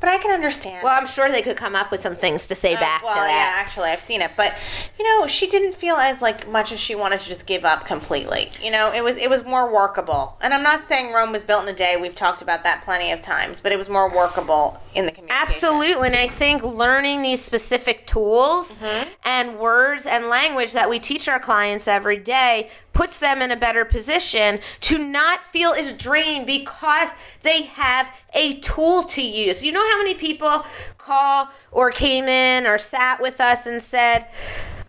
but 0.00 0.08
I 0.08 0.18
can 0.18 0.30
understand. 0.32 0.82
Well, 0.82 0.92
I'm 0.98 1.06
sure 1.06 1.30
they 1.30 1.42
could 1.42 1.56
come 1.56 1.74
up 1.76 1.90
with 1.90 2.00
some 2.00 2.14
things 2.14 2.46
to 2.46 2.54
say 2.54 2.74
Uh, 2.74 2.80
back 2.80 3.02
well, 3.02 3.14
to 3.14 3.20
that. 3.20 3.28
yeah, 3.56 3.60
actually, 3.64 3.90
I've 3.90 4.00
seen 4.00 4.20
it, 4.22 4.30
but 4.36 4.52
you 4.98 5.04
know, 5.04 5.26
she 5.26 5.46
didn't 5.46 5.74
feel 5.74 5.96
as 5.96 6.22
like 6.22 6.48
much 6.48 6.72
as 6.72 6.80
she 6.80 6.94
wanted 6.94 7.20
to 7.20 7.28
just 7.28 7.46
give 7.46 7.64
up 7.64 7.86
completely. 7.86 8.50
You 8.62 8.70
know, 8.70 8.92
it 8.92 9.02
was 9.04 9.16
it 9.16 9.28
was 9.30 9.44
more 9.44 9.72
workable, 9.72 10.36
and 10.40 10.52
I'm 10.54 10.62
not 10.62 10.86
saying 10.86 11.12
Rome 11.12 11.32
was 11.32 11.42
built 11.42 11.62
in 11.62 11.68
a 11.68 11.76
day. 11.76 11.96
We've 11.96 12.14
talked 12.14 12.42
about 12.42 12.64
that 12.64 12.82
plenty 12.84 13.10
of 13.12 13.20
times, 13.20 13.60
but 13.60 13.72
it 13.72 13.76
was 13.76 13.88
more 13.88 14.08
workable 14.14 14.80
in 14.94 15.06
the 15.06 15.12
community. 15.12 15.34
Absolutely. 15.40 16.08
And 16.08 16.16
I 16.16 16.28
think 16.28 16.62
learning 16.62 17.22
these 17.22 17.42
specific 17.42 18.06
tools 18.06 18.72
Mm-hmm. 18.72 19.08
and 19.24 19.58
words 19.58 20.06
and 20.06 20.26
language 20.28 20.72
that 20.72 20.88
we 20.88 20.98
teach 20.98 21.28
our 21.28 21.38
clients 21.38 21.86
every 21.88 22.16
day 22.16 22.70
puts 22.92 23.18
them 23.18 23.40
in 23.42 23.50
a 23.50 23.56
better 23.56 23.84
position 23.84 24.60
to 24.80 24.98
not 24.98 25.44
feel 25.46 25.72
as 25.72 25.92
drained 25.92 26.46
because 26.46 27.10
they 27.42 27.62
have 27.62 28.10
a 28.34 28.54
tool 28.60 29.02
to 29.04 29.22
use. 29.22 29.62
You 29.62 29.72
know 29.72 29.84
how 29.90 29.98
many 29.98 30.14
people 30.14 30.64
call 30.98 31.48
or 31.70 31.90
came 31.90 32.24
in 32.28 32.66
or 32.66 32.78
sat 32.78 33.20
with 33.20 33.40
us 33.40 33.66
and 33.66 33.82
said, 33.82 34.26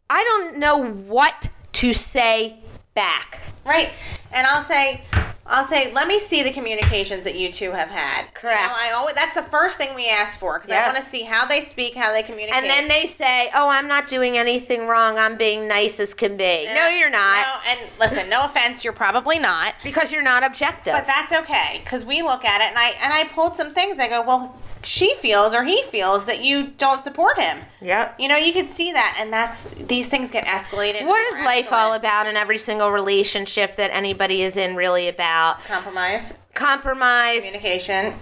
I 0.10 0.24
don't 0.24 0.58
know 0.58 0.84
what 0.84 1.50
to 1.74 1.94
say 1.94 2.63
back. 2.94 3.40
Right. 3.66 3.92
And 4.32 4.46
I'll 4.48 4.64
say, 4.64 5.02
I'll 5.46 5.66
say, 5.66 5.92
let 5.94 6.08
me 6.08 6.20
see 6.20 6.42
the 6.42 6.52
communications 6.52 7.26
that 7.26 7.36
you 7.36 7.52
two 7.52 7.72
have 7.72 7.90
had. 7.90 8.34
Correct. 8.34 8.62
You 8.62 8.68
know, 8.68 8.74
I 8.76 8.92
always 8.92 9.16
that's 9.16 9.34
the 9.34 9.44
first 9.44 9.78
thing 9.78 9.94
we 9.94 10.08
ask 10.08 10.40
for 10.40 10.54
because 10.54 10.70
Yes. 10.70 10.90
I 10.90 10.94
want 10.94 11.04
to 11.04 11.10
see 11.10 11.24
how 11.24 11.46
they 11.46 11.62
speak, 11.62 11.96
how 11.96 12.12
they 12.14 12.24
communicate. 12.24 12.56
And 12.56 12.66
then 12.66 12.88
they 12.88 13.06
say, 13.06 13.50
Oh, 13.54 13.68
I'm 13.70 13.88
not 13.88 14.08
doing 14.08 14.38
anything 14.38 14.88
wrong. 14.88 15.18
I'm 15.18 15.38
being 15.38 15.68
nice 15.68 16.00
as 16.00 16.14
can 16.14 16.38
be. 16.38 16.66
No, 16.74 16.88
you're 16.88 17.10
not. 17.10 17.46
No, 17.46 17.72
and 17.72 17.80
listen, 18.00 18.30
no 18.30 18.46
offense, 18.46 18.84
you're 18.84 18.94
probably 18.94 19.38
not. 19.38 19.74
Because 19.84 20.12
you're 20.12 20.24
not 20.24 20.44
objective. 20.44 20.94
But 20.94 21.06
that's 21.06 21.34
okay 21.34 21.82
because 21.84 22.06
we 22.06 22.22
look 22.22 22.46
at 22.46 22.62
it 22.62 22.70
and 22.70 22.78
I 22.78 22.94
and 23.02 23.14
I 23.14 23.26
pulled 23.34 23.56
some 23.56 23.74
things. 23.74 24.00
I 24.00 24.08
go, 24.08 24.26
well, 24.26 24.56
she 24.86 25.16
feels 25.16 25.54
or 25.54 25.64
he 25.64 25.82
feels 25.84 26.26
that 26.26 26.42
you 26.44 26.68
don't 26.78 27.04
support 27.04 27.38
him. 27.40 27.60
Yep. 27.82 28.20
You 28.20 28.28
know, 28.28 28.36
you 28.38 28.54
can 28.54 28.70
see 28.70 28.92
that, 28.94 29.18
and 29.20 29.32
that's 29.32 29.64
these 29.72 30.08
things 30.08 30.30
get 30.32 30.46
escalated. 30.46 31.06
What 31.06 31.34
is 31.34 31.46
life 31.46 31.72
all 31.72 31.94
about 31.94 32.28
in 32.28 32.36
every 32.38 32.58
single 32.58 32.92
relationship 32.92 33.76
that 33.78 33.92
anybody 33.92 34.42
is 34.44 34.58
in 34.58 34.76
really 34.76 35.08
about? 35.08 35.64
Compromise, 35.66 36.36
Compromise, 36.54 37.44
communication. 37.44 38.14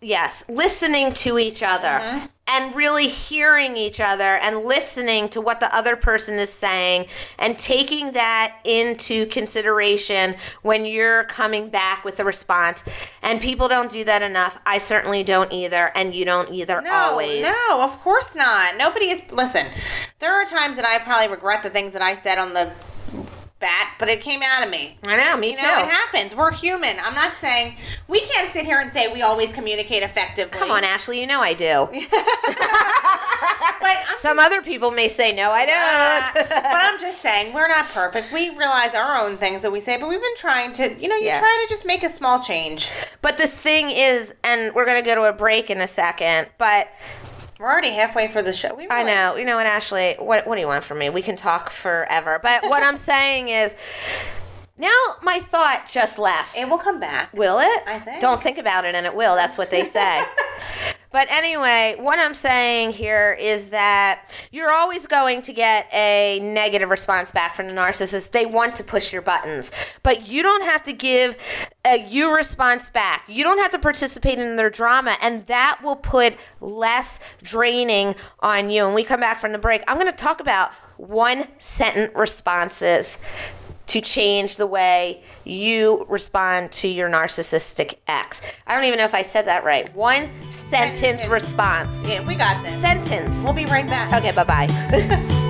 yes, 0.00 0.44
listening 0.48 1.12
to 1.14 1.38
each 1.38 1.62
other 1.62 1.88
Mm-hmm. 2.00 2.26
And 2.50 2.74
really 2.74 3.06
hearing 3.06 3.76
each 3.76 4.00
other 4.00 4.36
and 4.36 4.64
listening 4.64 5.28
to 5.28 5.40
what 5.40 5.60
the 5.60 5.74
other 5.74 5.94
person 5.94 6.34
is 6.38 6.52
saying 6.52 7.06
and 7.38 7.56
taking 7.56 8.10
that 8.12 8.56
into 8.64 9.26
consideration 9.26 10.34
when 10.62 10.84
you're 10.84 11.24
coming 11.24 11.70
back 11.70 12.04
with 12.04 12.18
a 12.18 12.24
response. 12.24 12.82
And 13.22 13.40
people 13.40 13.68
don't 13.68 13.90
do 13.90 14.02
that 14.04 14.22
enough. 14.22 14.58
I 14.66 14.78
certainly 14.78 15.22
don't 15.22 15.52
either, 15.52 15.92
and 15.94 16.14
you 16.14 16.24
don't 16.24 16.50
either 16.50 16.80
No, 16.80 16.90
always. 16.92 17.42
no, 17.44 17.80
of 17.82 17.98
course 18.00 18.34
not. 18.34 18.76
Nobody 18.76 19.10
is. 19.10 19.22
Listen, 19.30 19.66
there 20.18 20.32
are 20.32 20.44
times 20.44 20.74
that 20.76 20.84
I 20.84 20.98
probably 21.04 21.28
regret 21.28 21.62
the 21.62 21.70
things 21.70 21.92
that 21.92 22.02
I 22.02 22.14
said 22.14 22.38
on 22.38 22.52
the 22.52 22.72
bat, 23.60 23.94
but 23.98 24.08
it 24.08 24.20
came 24.22 24.42
out 24.42 24.64
of 24.64 24.70
me. 24.70 24.96
I 25.04 25.16
know, 25.16 25.36
me 25.36 25.50
You 25.50 25.56
too. 25.56 25.62
know, 25.62 25.78
it 25.80 25.86
happens. 25.86 26.34
We're 26.34 26.50
human. 26.52 26.96
I'm 27.02 27.14
not 27.14 27.38
saying 27.38 27.76
we 28.08 28.20
can't 28.20 28.50
sit 28.50 28.64
here 28.64 28.80
and 28.80 28.90
say 28.92 29.12
we 29.12 29.22
always 29.22 29.52
communicate 29.52 30.02
effectively. 30.02 30.58
Come 30.58 30.70
on, 30.70 30.82
Ashley, 30.82 31.20
you 31.20 31.26
know 31.26 31.40
I 31.40 31.52
do. 31.54 31.88
but 33.80 33.96
Some 34.18 34.38
other 34.38 34.62
people 34.62 34.90
may 34.90 35.08
say, 35.08 35.32
no, 35.32 35.50
I 35.50 35.62
Uh, 35.64 36.32
don't. 36.34 36.48
but 36.48 36.64
I'm 36.74 37.00
just 37.00 37.20
saying, 37.22 37.52
we're 37.54 37.68
not 37.68 37.86
perfect. 37.88 38.32
We 38.32 38.50
realize 38.50 38.94
our 38.94 39.16
own 39.18 39.36
things 39.38 39.62
that 39.62 39.70
we 39.72 39.80
say, 39.80 39.96
but 39.98 40.08
we've 40.08 40.20
been 40.20 40.36
trying 40.36 40.72
to, 40.74 40.94
you 41.00 41.08
know, 41.08 41.16
you 41.16 41.26
Yeah. 41.26 41.38
try 41.38 41.64
to 41.66 41.74
just 41.74 41.84
make 41.86 42.02
a 42.02 42.08
small 42.08 42.40
change. 42.42 42.90
But 43.22 43.38
the 43.38 43.46
thing 43.46 43.90
is, 43.90 44.34
and 44.44 44.74
we're 44.74 44.84
going 44.86 45.02
to 45.02 45.06
go 45.06 45.14
to 45.14 45.24
a 45.24 45.32
break 45.32 45.70
in 45.70 45.80
a 45.80 45.86
second, 45.86 46.48
but 46.58 46.88
We're 47.60 47.70
already 47.70 47.90
halfway 47.90 48.26
for 48.26 48.40
the 48.40 48.54
show. 48.54 48.74
We 48.74 48.88
I 48.88 49.02
know, 49.02 49.36
you 49.36 49.44
know 49.44 49.56
what, 49.56 49.66
Ashley, 49.66 50.16
what, 50.18 50.46
what 50.46 50.54
do 50.54 50.62
you 50.62 50.66
want 50.66 50.82
from 50.82 50.98
me? 50.98 51.10
We 51.10 51.20
can 51.20 51.36
talk 51.36 51.68
forever. 51.68 52.40
But 52.42 52.62
what 52.62 52.82
I'm 52.82 52.96
saying 52.96 53.50
is, 53.50 53.76
now 54.78 54.88
my 55.20 55.40
thought 55.40 55.86
just 55.86 56.18
left. 56.18 56.56
It 56.56 56.70
will 56.70 56.78
come 56.78 56.98
back. 56.98 57.30
Will 57.34 57.58
it? 57.58 57.82
I 57.86 58.00
think. 58.00 58.22
Don't 58.22 58.42
think 58.42 58.56
about 58.56 58.86
it 58.86 58.94
and 58.94 59.04
it 59.04 59.14
will. 59.14 59.34
That's 59.34 59.58
what 59.58 59.70
they 59.70 59.84
say. 59.84 60.24
but 61.12 61.30
anyway, 61.30 61.96
what 61.98 62.18
I'm 62.18 62.34
saying 62.34 62.92
here 62.92 63.36
is 63.38 63.70
that 63.70 64.30
you're 64.52 64.72
always 64.72 65.06
going 65.06 65.42
to 65.42 65.52
get 65.52 65.88
a 65.92 66.40
negative 66.40 66.88
response 66.88 67.32
back 67.32 67.54
from 67.54 67.66
the 67.66 67.72
narcissist. 67.72 68.30
They 68.30 68.46
want 68.46 68.76
to 68.76 68.84
push 68.84 69.12
your 69.12 69.22
buttons, 69.22 69.72
but 70.02 70.28
you 70.28 70.42
don't 70.42 70.64
have 70.64 70.84
to 70.84 70.92
give 70.92 71.36
a 71.84 72.06
you 72.06 72.34
response 72.34 72.90
back. 72.90 73.24
You 73.28 73.42
don't 73.42 73.58
have 73.58 73.72
to 73.72 73.78
participate 73.78 74.38
in 74.38 74.56
their 74.56 74.70
drama, 74.70 75.16
and 75.20 75.46
that 75.46 75.80
will 75.82 75.96
put 75.96 76.36
less 76.60 77.18
draining 77.42 78.14
on 78.40 78.70
you. 78.70 78.84
When 78.84 78.94
we 78.94 79.04
come 79.04 79.20
back 79.20 79.40
from 79.40 79.52
the 79.52 79.58
break, 79.58 79.82
I'm 79.88 79.98
going 79.98 80.10
to 80.10 80.16
talk 80.16 80.40
about 80.40 80.72
one 80.96 81.46
sentence 81.58 82.12
responses 82.14 83.18
to 83.90 84.00
change 84.00 84.56
the 84.56 84.66
way 84.68 85.20
you 85.44 86.06
respond 86.08 86.70
to 86.70 86.86
your 86.86 87.08
narcissistic 87.10 87.96
ex. 88.06 88.40
I 88.66 88.76
don't 88.76 88.84
even 88.84 88.98
know 88.98 89.04
if 89.04 89.14
I 89.14 89.22
said 89.22 89.46
that 89.46 89.64
right. 89.64 89.92
One 89.96 90.30
sentence 90.52 91.00
Sentence. 91.00 91.26
response. 91.26 92.00
Yeah, 92.06 92.24
we 92.26 92.36
got 92.36 92.64
this. 92.64 92.80
Sentence. 92.80 93.42
We'll 93.42 93.52
be 93.52 93.66
right 93.66 93.86
back. 93.88 94.12
Okay, 94.12 94.30
bye 94.32 94.44
bye. 94.44 95.36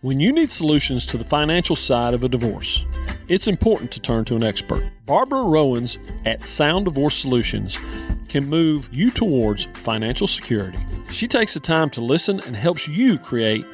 When 0.00 0.20
you 0.20 0.32
need 0.32 0.48
solutions 0.50 1.04
to 1.06 1.18
the 1.18 1.24
financial 1.24 1.76
side 1.76 2.14
of 2.14 2.24
a 2.24 2.28
divorce, 2.30 2.84
it's 3.28 3.48
important 3.48 3.90
to 3.92 4.00
turn 4.00 4.24
to 4.26 4.36
an 4.36 4.42
expert. 4.42 4.82
Barbara 5.06 5.42
Rowans 5.42 5.98
at 6.24 6.44
Sound 6.44 6.86
Divorce 6.86 7.16
Solutions 7.16 7.78
can 8.28 8.46
move 8.46 8.88
you 8.92 9.10
towards 9.10 9.64
financial 9.74 10.26
security. 10.26 10.78
She 11.10 11.26
takes 11.26 11.54
the 11.54 11.60
time 11.60 11.90
to 11.90 12.00
listen 12.00 12.40
and 12.40 12.54
helps 12.54 12.88
you 12.88 13.18
create 13.18 13.64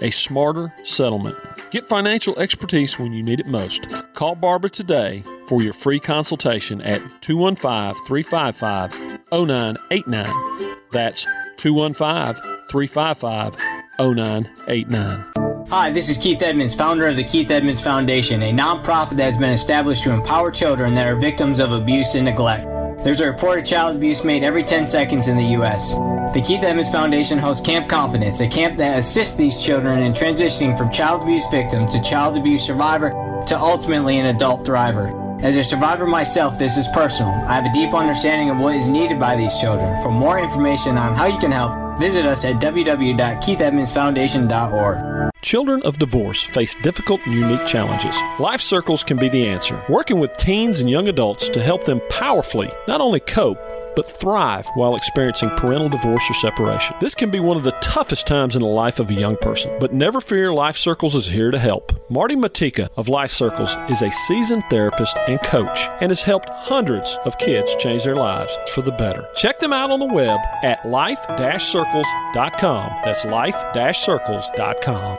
a 0.00 0.10
smarter 0.10 0.72
settlement. 0.82 1.36
Get 1.70 1.86
financial 1.86 2.38
expertise 2.38 2.98
when 2.98 3.12
you 3.12 3.22
need 3.22 3.40
it 3.40 3.46
most. 3.46 3.88
Call 4.14 4.34
Barbara 4.34 4.68
today 4.68 5.22
for 5.46 5.62
your 5.62 5.72
free 5.72 5.98
consultation 5.98 6.82
at 6.82 7.00
215 7.22 7.94
355 8.06 9.20
0989. 9.32 10.76
That's 10.90 11.24
215 11.56 12.34
355 12.68 13.56
0989. 13.98 15.31
Hi, 15.72 15.90
this 15.90 16.10
is 16.10 16.18
Keith 16.18 16.42
Edmonds, 16.42 16.74
founder 16.74 17.06
of 17.06 17.16
the 17.16 17.24
Keith 17.24 17.50
Edmonds 17.50 17.80
Foundation, 17.80 18.42
a 18.42 18.52
nonprofit 18.52 19.16
that 19.16 19.22
has 19.22 19.38
been 19.38 19.54
established 19.54 20.02
to 20.02 20.10
empower 20.10 20.50
children 20.50 20.92
that 20.92 21.06
are 21.06 21.16
victims 21.16 21.60
of 21.60 21.72
abuse 21.72 22.14
and 22.14 22.26
neglect. 22.26 22.66
There's 23.02 23.20
a 23.20 23.30
report 23.30 23.58
of 23.58 23.64
child 23.64 23.96
abuse 23.96 24.22
made 24.22 24.44
every 24.44 24.64
10 24.64 24.86
seconds 24.86 25.28
in 25.28 25.38
the 25.38 25.46
U.S. 25.56 25.94
The 26.34 26.42
Keith 26.46 26.62
Edmonds 26.62 26.90
Foundation 26.90 27.38
hosts 27.38 27.64
Camp 27.64 27.88
Confidence, 27.88 28.40
a 28.40 28.48
camp 28.48 28.76
that 28.76 28.98
assists 28.98 29.32
these 29.32 29.62
children 29.62 30.02
in 30.02 30.12
transitioning 30.12 30.76
from 30.76 30.90
child 30.90 31.22
abuse 31.22 31.46
victim 31.50 31.88
to 31.88 32.02
child 32.02 32.36
abuse 32.36 32.66
survivor 32.66 33.08
to 33.46 33.58
ultimately 33.58 34.18
an 34.18 34.26
adult 34.26 34.66
thriver. 34.66 35.42
As 35.42 35.56
a 35.56 35.64
survivor 35.64 36.06
myself, 36.06 36.58
this 36.58 36.76
is 36.76 36.86
personal. 36.88 37.32
I 37.32 37.54
have 37.54 37.64
a 37.64 37.72
deep 37.72 37.94
understanding 37.94 38.50
of 38.50 38.60
what 38.60 38.76
is 38.76 38.88
needed 38.88 39.18
by 39.18 39.36
these 39.36 39.58
children. 39.58 40.02
For 40.02 40.10
more 40.10 40.38
information 40.38 40.98
on 40.98 41.14
how 41.14 41.28
you 41.28 41.38
can 41.38 41.50
help, 41.50 41.98
visit 41.98 42.26
us 42.26 42.44
at 42.44 42.56
www.keithedmondsfoundation.org. 42.56 45.11
Children 45.42 45.82
of 45.82 45.98
divorce 45.98 46.44
face 46.44 46.76
difficult 46.76 47.20
and 47.26 47.34
unique 47.34 47.66
challenges. 47.66 48.16
Life 48.38 48.60
Circles 48.60 49.02
can 49.02 49.16
be 49.16 49.28
the 49.28 49.44
answer, 49.44 49.82
working 49.88 50.20
with 50.20 50.36
teens 50.36 50.78
and 50.78 50.88
young 50.88 51.08
adults 51.08 51.48
to 51.48 51.60
help 51.60 51.82
them 51.82 52.00
powerfully 52.08 52.70
not 52.86 53.00
only 53.00 53.18
cope, 53.18 53.58
but 53.94 54.06
thrive 54.06 54.68
while 54.74 54.96
experiencing 54.96 55.50
parental 55.50 55.88
divorce 55.88 56.28
or 56.30 56.34
separation. 56.34 56.96
This 57.00 57.14
can 57.14 57.30
be 57.30 57.40
one 57.40 57.56
of 57.56 57.62
the 57.62 57.72
toughest 57.80 58.26
times 58.26 58.56
in 58.56 58.62
the 58.62 58.68
life 58.68 58.98
of 58.98 59.10
a 59.10 59.14
young 59.14 59.36
person, 59.36 59.76
but 59.80 59.92
never 59.92 60.20
fear, 60.20 60.52
Life 60.52 60.76
Circles 60.76 61.14
is 61.14 61.26
here 61.26 61.50
to 61.50 61.58
help. 61.58 61.92
Marty 62.10 62.36
Matika 62.36 62.88
of 62.96 63.08
Life 63.08 63.30
Circles 63.30 63.76
is 63.88 64.02
a 64.02 64.10
seasoned 64.10 64.64
therapist 64.70 65.16
and 65.28 65.42
coach 65.42 65.88
and 66.00 66.10
has 66.10 66.22
helped 66.22 66.48
hundreds 66.50 67.18
of 67.24 67.38
kids 67.38 67.74
change 67.76 68.04
their 68.04 68.16
lives 68.16 68.56
for 68.72 68.82
the 68.82 68.92
better. 68.92 69.26
Check 69.34 69.58
them 69.58 69.72
out 69.72 69.90
on 69.90 70.00
the 70.00 70.06
web 70.06 70.40
at 70.62 70.86
life-circles.com. 70.86 72.92
That's 73.04 73.24
life-circles.com. 73.24 75.18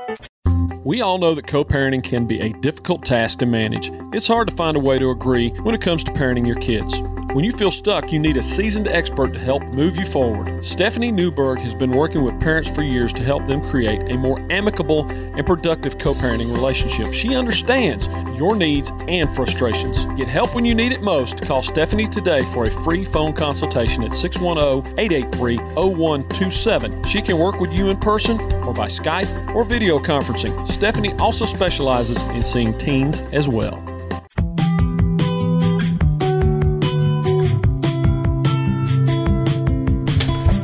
We 0.86 1.02
all 1.02 1.18
know 1.18 1.34
that 1.34 1.48
co 1.48 1.64
parenting 1.64 2.04
can 2.04 2.26
be 2.26 2.42
a 2.42 2.50
difficult 2.50 3.06
task 3.06 3.40
to 3.40 3.46
manage. 3.46 3.90
It's 4.14 4.28
hard 4.28 4.50
to 4.50 4.56
find 4.56 4.76
a 4.76 4.82
way 4.82 5.00
to 5.00 5.12
agree 5.12 5.50
when 5.62 5.74
it 5.74 5.80
comes 5.80 6.04
to 6.04 6.12
parenting 6.12 6.46
your 6.46 6.58
kids. 6.58 7.00
When 7.34 7.44
you 7.46 7.52
feel 7.52 7.72
stuck, 7.72 8.12
you 8.12 8.20
need 8.20 8.38
a 8.38 8.44
seasoned 8.44 8.88
expert 8.88 9.34
to 9.34 9.40
help 9.40 9.64
move 9.74 9.96
you 9.96 10.06
forward. 10.06 10.64
Stephanie 10.64 11.12
Newberg 11.12 11.58
has 11.60 11.74
been 11.74 11.90
working 11.90 12.24
with 12.24 12.40
parents 12.40 12.70
for 12.70 12.84
years 12.84 13.12
to 13.14 13.24
help 13.24 13.48
them 13.48 13.60
create 13.60 14.02
a 14.12 14.18
more 14.18 14.46
amicable 14.52 15.10
and 15.10 15.44
productive 15.44 15.98
co 15.98 16.14
parenting 16.14 16.54
relationship. 16.54 17.12
She 17.12 17.36
understands 17.36 18.08
your 18.38 18.56
needs 18.56 18.92
and 19.08 19.34
frustrations. 19.34 20.06
Get 20.16 20.28
help 20.28 20.54
when 20.54 20.64
you 20.64 20.76
need 20.76 20.92
it 20.92 21.02
most. 21.02 21.42
Call 21.42 21.64
Stephanie 21.64 22.08
today 22.08 22.42
for 22.42 22.66
a 22.66 22.72
free 22.84 23.04
phone 23.04 23.34
consultation 23.34 24.04
at 24.04 24.14
610 24.14 25.00
883 25.00 25.58
0127. 25.58 27.04
She 27.06 27.22
can 27.22 27.40
work 27.40 27.60
with 27.60 27.74
you 27.74 27.90
in 27.90 27.98
person 27.98 28.40
or 28.64 28.74
by 28.74 28.90
Skype 28.90 29.56
or 29.56 29.64
video 29.64 29.98
conferencing. 29.98 30.68
Stephanie 30.74 31.14
also 31.14 31.46
specializes 31.46 32.22
in 32.30 32.44
seeing 32.44 32.76
teens 32.80 33.20
as 33.32 33.48
well. 33.48 33.78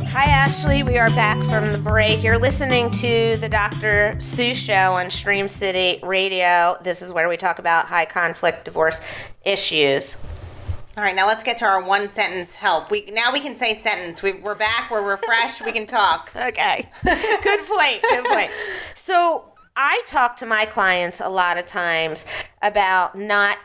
Hi, 0.08 0.24
Ashley. 0.24 0.82
We 0.82 0.98
are 0.98 1.08
back 1.10 1.38
from 1.48 1.70
the 1.70 1.78
break. 1.78 2.24
You're 2.24 2.38
listening 2.38 2.90
to 2.90 3.36
the 3.36 3.48
Dr. 3.48 4.20
Sue 4.20 4.52
Show 4.52 4.74
on 4.74 5.10
Stream 5.10 5.48
City 5.48 6.00
Radio. 6.02 6.76
This 6.82 7.02
is 7.02 7.12
where 7.12 7.28
we 7.28 7.36
talk 7.36 7.60
about 7.60 7.86
high 7.86 8.04
conflict 8.04 8.64
divorce 8.64 9.00
issues. 9.44 10.16
All 10.96 11.04
right, 11.04 11.14
now 11.14 11.28
let's 11.28 11.44
get 11.44 11.56
to 11.58 11.64
our 11.64 11.82
one 11.82 12.10
sentence 12.10 12.52
help. 12.56 12.90
We 12.90 13.10
now 13.12 13.32
we 13.32 13.40
can 13.40 13.54
say 13.54 13.80
sentence. 13.80 14.22
We, 14.22 14.42
are 14.42 14.56
back. 14.56 14.90
We're 14.90 15.08
refreshed. 15.08 15.64
we 15.64 15.70
can 15.72 15.86
talk. 15.86 16.32
Okay. 16.36 16.90
good 17.04 17.66
point. 17.66 18.02
Good 18.02 18.24
point. 18.24 18.50
So 18.94 19.50
I 19.82 20.02
talk 20.04 20.36
to 20.36 20.46
my 20.46 20.66
clients 20.66 21.22
a 21.22 21.30
lot 21.30 21.56
of 21.56 21.64
times 21.64 22.26
about 22.60 23.16
not 23.16 23.56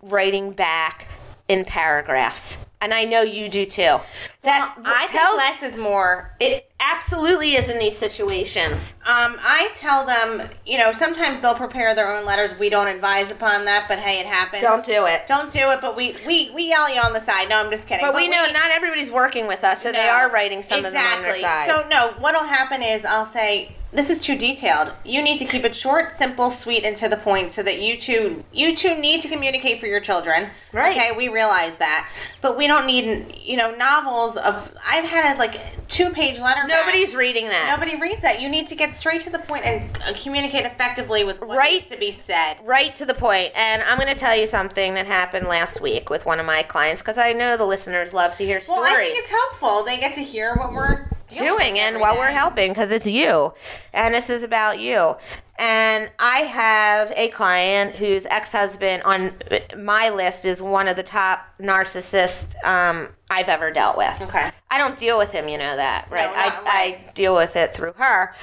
writing 0.00 0.52
back 0.52 1.08
in 1.48 1.64
paragraphs. 1.64 2.64
And 2.80 2.94
I 2.94 3.02
know 3.02 3.22
you 3.22 3.48
do 3.48 3.66
too. 3.66 3.98
That 4.42 4.76
I 4.84 5.08
tell 5.08 5.36
think 5.36 5.38
less 5.38 5.62
is 5.64 5.76
more. 5.76 6.36
it 6.38 6.70
absolutely 6.80 7.54
is 7.54 7.68
in 7.68 7.78
these 7.78 7.96
situations. 7.96 8.94
Um, 9.04 9.36
I 9.40 9.70
tell 9.74 10.04
them, 10.04 10.48
you 10.66 10.78
know, 10.78 10.92
sometimes 10.92 11.40
they'll 11.40 11.54
prepare 11.54 11.94
their 11.94 12.14
own 12.14 12.24
letters. 12.24 12.58
We 12.58 12.68
don't 12.68 12.88
advise 12.88 13.30
upon 13.30 13.64
that, 13.64 13.86
but 13.88 13.98
hey, 13.98 14.20
it 14.20 14.26
happens. 14.26 14.62
Don't 14.62 14.84
do 14.84 15.06
it. 15.06 15.26
Don't 15.26 15.52
do 15.52 15.70
it. 15.70 15.80
But 15.80 15.96
we 15.96 16.14
we 16.26 16.50
we 16.50 16.68
yell 16.68 16.92
you 16.92 17.00
on 17.00 17.12
the 17.12 17.20
side. 17.20 17.48
No, 17.48 17.58
I'm 17.58 17.70
just 17.70 17.88
kidding. 17.88 18.04
But 18.06 18.14
we 18.14 18.28
know 18.28 18.46
not 18.52 18.70
everybody's 18.70 19.10
working 19.10 19.46
with 19.46 19.64
us, 19.64 19.82
so 19.82 19.92
they 19.92 20.08
are 20.08 20.30
writing 20.30 20.62
some 20.62 20.84
of 20.84 20.92
them 20.92 21.16
on 21.16 21.22
their 21.22 21.36
side. 21.40 21.68
So 21.68 21.86
no, 21.88 22.12
what'll 22.18 22.44
happen 22.44 22.82
is 22.82 23.04
I'll 23.04 23.24
say 23.24 23.76
this 23.92 24.10
is 24.10 24.18
too 24.18 24.36
detailed. 24.36 24.92
You 25.04 25.22
need 25.22 25.38
to 25.38 25.44
keep 25.44 25.64
it 25.64 25.74
short, 25.74 26.12
simple, 26.12 26.50
sweet, 26.50 26.84
and 26.84 26.96
to 26.98 27.08
the 27.08 27.16
point, 27.16 27.52
so 27.52 27.62
that 27.62 27.80
you 27.80 27.96
two 27.96 28.44
you 28.52 28.76
two 28.76 28.94
need 28.98 29.20
to 29.22 29.28
communicate 29.28 29.80
for 29.80 29.86
your 29.86 30.00
children. 30.00 30.50
Right. 30.72 30.96
Okay, 30.96 31.16
we 31.16 31.28
realize 31.28 31.76
that, 31.76 32.10
but 32.40 32.56
we 32.58 32.66
don't 32.66 32.86
need 32.86 33.34
you 33.40 33.56
know 33.56 33.74
novels 33.74 34.36
of. 34.36 34.72
I've 34.86 35.04
had 35.04 35.36
a 35.36 35.38
like 35.38 35.88
two 35.88 36.10
page 36.10 36.38
letter. 36.38 36.65
Nobody's 36.68 37.14
reading 37.14 37.46
that. 37.48 37.74
Nobody 37.76 38.00
reads 38.00 38.22
that. 38.22 38.40
You 38.40 38.48
need 38.48 38.66
to 38.68 38.74
get 38.74 38.94
straight 38.94 39.20
to 39.22 39.30
the 39.30 39.38
point 39.38 39.64
and 39.64 39.90
uh, 40.04 40.12
communicate 40.14 40.64
effectively 40.64 41.24
with 41.24 41.40
what 41.40 41.56
Right. 41.56 41.72
needs 41.74 41.90
to 41.90 41.96
be 41.98 42.10
said. 42.10 42.56
right 42.64 42.94
to 42.94 43.04
the 43.04 43.14
point. 43.14 43.52
And 43.54 43.82
I'm 43.82 43.98
going 43.98 44.12
to 44.12 44.18
tell 44.18 44.36
you 44.36 44.46
something 44.46 44.94
that 44.94 45.06
happened 45.06 45.46
last 45.46 45.80
week 45.80 46.10
with 46.10 46.26
one 46.26 46.40
of 46.40 46.46
my 46.46 46.62
clients 46.62 47.02
because 47.02 47.18
I 47.18 47.32
know 47.32 47.56
the 47.56 47.66
listeners 47.66 48.12
love 48.12 48.36
to 48.36 48.44
hear 48.44 48.60
Well, 48.68 48.84
stories. 48.84 48.92
I 48.92 49.04
think 49.04 49.18
it's 49.18 49.30
helpful. 49.30 49.84
They 49.84 49.98
get 49.98 50.14
to 50.14 50.22
hear 50.22 50.54
what 50.56 50.72
we're 50.72 51.08
doing 51.28 51.78
and 51.78 52.00
what 52.00 52.16
we're 52.18 52.30
helping 52.30 52.70
because 52.70 52.90
it's 52.90 53.06
you 53.06 53.52
and 53.92 54.14
this 54.14 54.30
is 54.30 54.42
about 54.42 54.78
you 54.78 55.14
and 55.58 56.10
i 56.18 56.40
have 56.40 57.12
a 57.16 57.28
client 57.28 57.94
whose 57.96 58.26
ex-husband 58.26 59.02
on 59.02 59.32
my 59.78 60.08
list 60.10 60.44
is 60.44 60.62
one 60.62 60.86
of 60.88 60.96
the 60.96 61.02
top 61.02 61.46
narcissists 61.60 62.46
um, 62.64 63.08
i've 63.30 63.48
ever 63.48 63.70
dealt 63.70 63.96
with 63.96 64.20
Okay. 64.22 64.50
i 64.70 64.78
don't 64.78 64.96
deal 64.96 65.18
with 65.18 65.32
him 65.32 65.48
you 65.48 65.58
know 65.58 65.76
that 65.76 66.06
right, 66.10 66.26
not 66.26 66.36
I, 66.36 66.62
right. 66.62 67.06
I 67.08 67.10
deal 67.12 67.34
with 67.34 67.56
it 67.56 67.74
through 67.74 67.92
her 67.94 68.34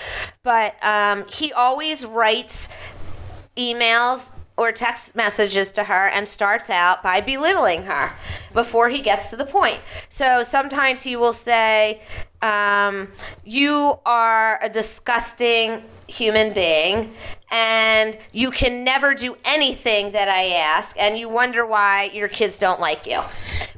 but 0.43 0.75
um, 0.83 1.25
he 1.31 1.53
always 1.53 2.05
writes 2.05 2.67
emails 3.55 4.29
or 4.55 4.71
text 4.71 5.15
messages 5.15 5.71
to 5.71 5.83
her 5.85 6.07
and 6.09 6.27
starts 6.27 6.69
out 6.69 7.01
by 7.01 7.19
belittling 7.21 7.83
her 7.83 8.13
before 8.53 8.89
he 8.89 8.99
gets 8.99 9.31
to 9.31 9.35
the 9.35 9.45
point. 9.45 9.79
So 10.09 10.43
sometimes 10.43 11.01
he 11.01 11.15
will 11.15 11.33
say, 11.33 12.01
um, 12.43 13.07
You 13.43 14.00
are 14.05 14.62
a 14.62 14.69
disgusting 14.69 15.83
human 16.07 16.53
being 16.53 17.13
and 17.53 18.17
you 18.31 18.50
can 18.50 18.83
never 18.83 19.13
do 19.13 19.38
anything 19.45 20.12
that 20.13 20.27
I 20.27 20.53
ask, 20.55 20.97
and 21.00 21.19
you 21.19 21.29
wonder 21.29 21.67
why 21.67 22.09
your 22.12 22.27
kids 22.27 22.57
don't 22.57 22.79
like 22.79 23.05
you. 23.05 23.21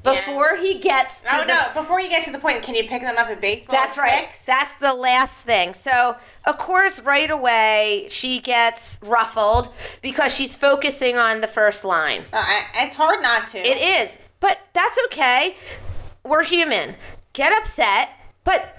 Before 0.01 0.55
he 0.55 0.79
gets 0.79 1.19
to 1.21 1.35
Oh 1.35 1.41
the 1.41 1.47
no! 1.47 1.61
Before 1.73 1.99
you 1.99 2.07
get 2.07 2.23
to 2.23 2.31
the 2.31 2.39
point, 2.39 2.63
can 2.63 2.73
you 2.73 2.85
pick 2.87 3.01
them 3.01 3.17
up 3.17 3.27
at 3.27 3.41
baseball? 3.41 3.75
that's 3.75 3.97
at 3.97 4.01
right. 4.01 4.31
six? 4.31 4.45
That's 4.45 4.73
the 4.75 4.93
last 4.93 5.33
thing. 5.33 5.73
So, 5.73 6.15
of 6.45 6.57
course, 6.57 7.01
right 7.01 7.29
away, 7.29 8.07
she 8.09 8.39
gets 8.39 8.97
ruffled 9.03 9.73
because 10.01 10.33
she's 10.33 10.55
focusing 10.55 11.17
on 11.17 11.41
the 11.41 11.47
first 11.47 11.83
line. 11.83 12.23
Uh, 12.31 12.45
it's 12.75 12.95
hard 12.95 13.21
not 13.21 13.49
to. 13.49 13.57
It 13.57 13.77
is, 13.77 14.17
but 14.39 14.61
that's 14.71 14.97
okay. 15.07 15.57
We're 16.23 16.43
human. 16.43 16.95
Get 17.33 17.51
upset, 17.51 18.09
but 18.45 18.71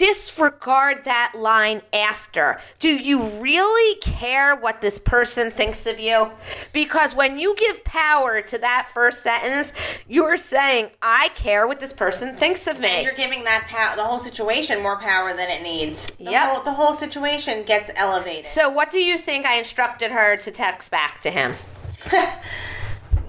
disregard 0.00 1.04
that 1.04 1.34
line 1.36 1.82
after. 1.92 2.58
Do 2.78 2.88
you 2.88 3.22
really 3.38 4.00
care 4.00 4.56
what 4.56 4.80
this 4.80 4.98
person 4.98 5.50
thinks 5.50 5.84
of 5.84 6.00
you? 6.00 6.30
Because 6.72 7.14
when 7.14 7.38
you 7.38 7.54
give 7.54 7.84
power 7.84 8.40
to 8.40 8.56
that 8.58 8.88
first 8.94 9.22
sentence, 9.22 9.74
you're 10.08 10.38
saying, 10.38 10.88
I 11.02 11.28
care 11.34 11.66
what 11.66 11.80
this 11.80 11.92
person 11.92 12.34
thinks 12.34 12.66
of 12.66 12.80
me. 12.80 12.88
And 12.88 13.04
you're 13.04 13.14
giving 13.14 13.44
that 13.44 13.66
pow- 13.68 13.94
the 13.94 14.02
whole 14.04 14.18
situation 14.18 14.82
more 14.82 14.96
power 14.98 15.34
than 15.34 15.50
it 15.50 15.62
needs. 15.62 16.10
The 16.12 16.30
Yep. 16.30 16.48
Whole, 16.48 16.62
the 16.64 16.72
whole 16.72 16.94
situation 16.94 17.64
gets 17.64 17.90
elevated. 17.94 18.46
So, 18.46 18.70
what 18.70 18.90
do 18.90 18.98
you 18.98 19.18
think 19.18 19.44
I 19.44 19.56
instructed 19.56 20.10
her 20.12 20.34
to 20.38 20.50
text 20.50 20.90
back 20.90 21.20
to 21.20 21.30
him? 21.30 21.56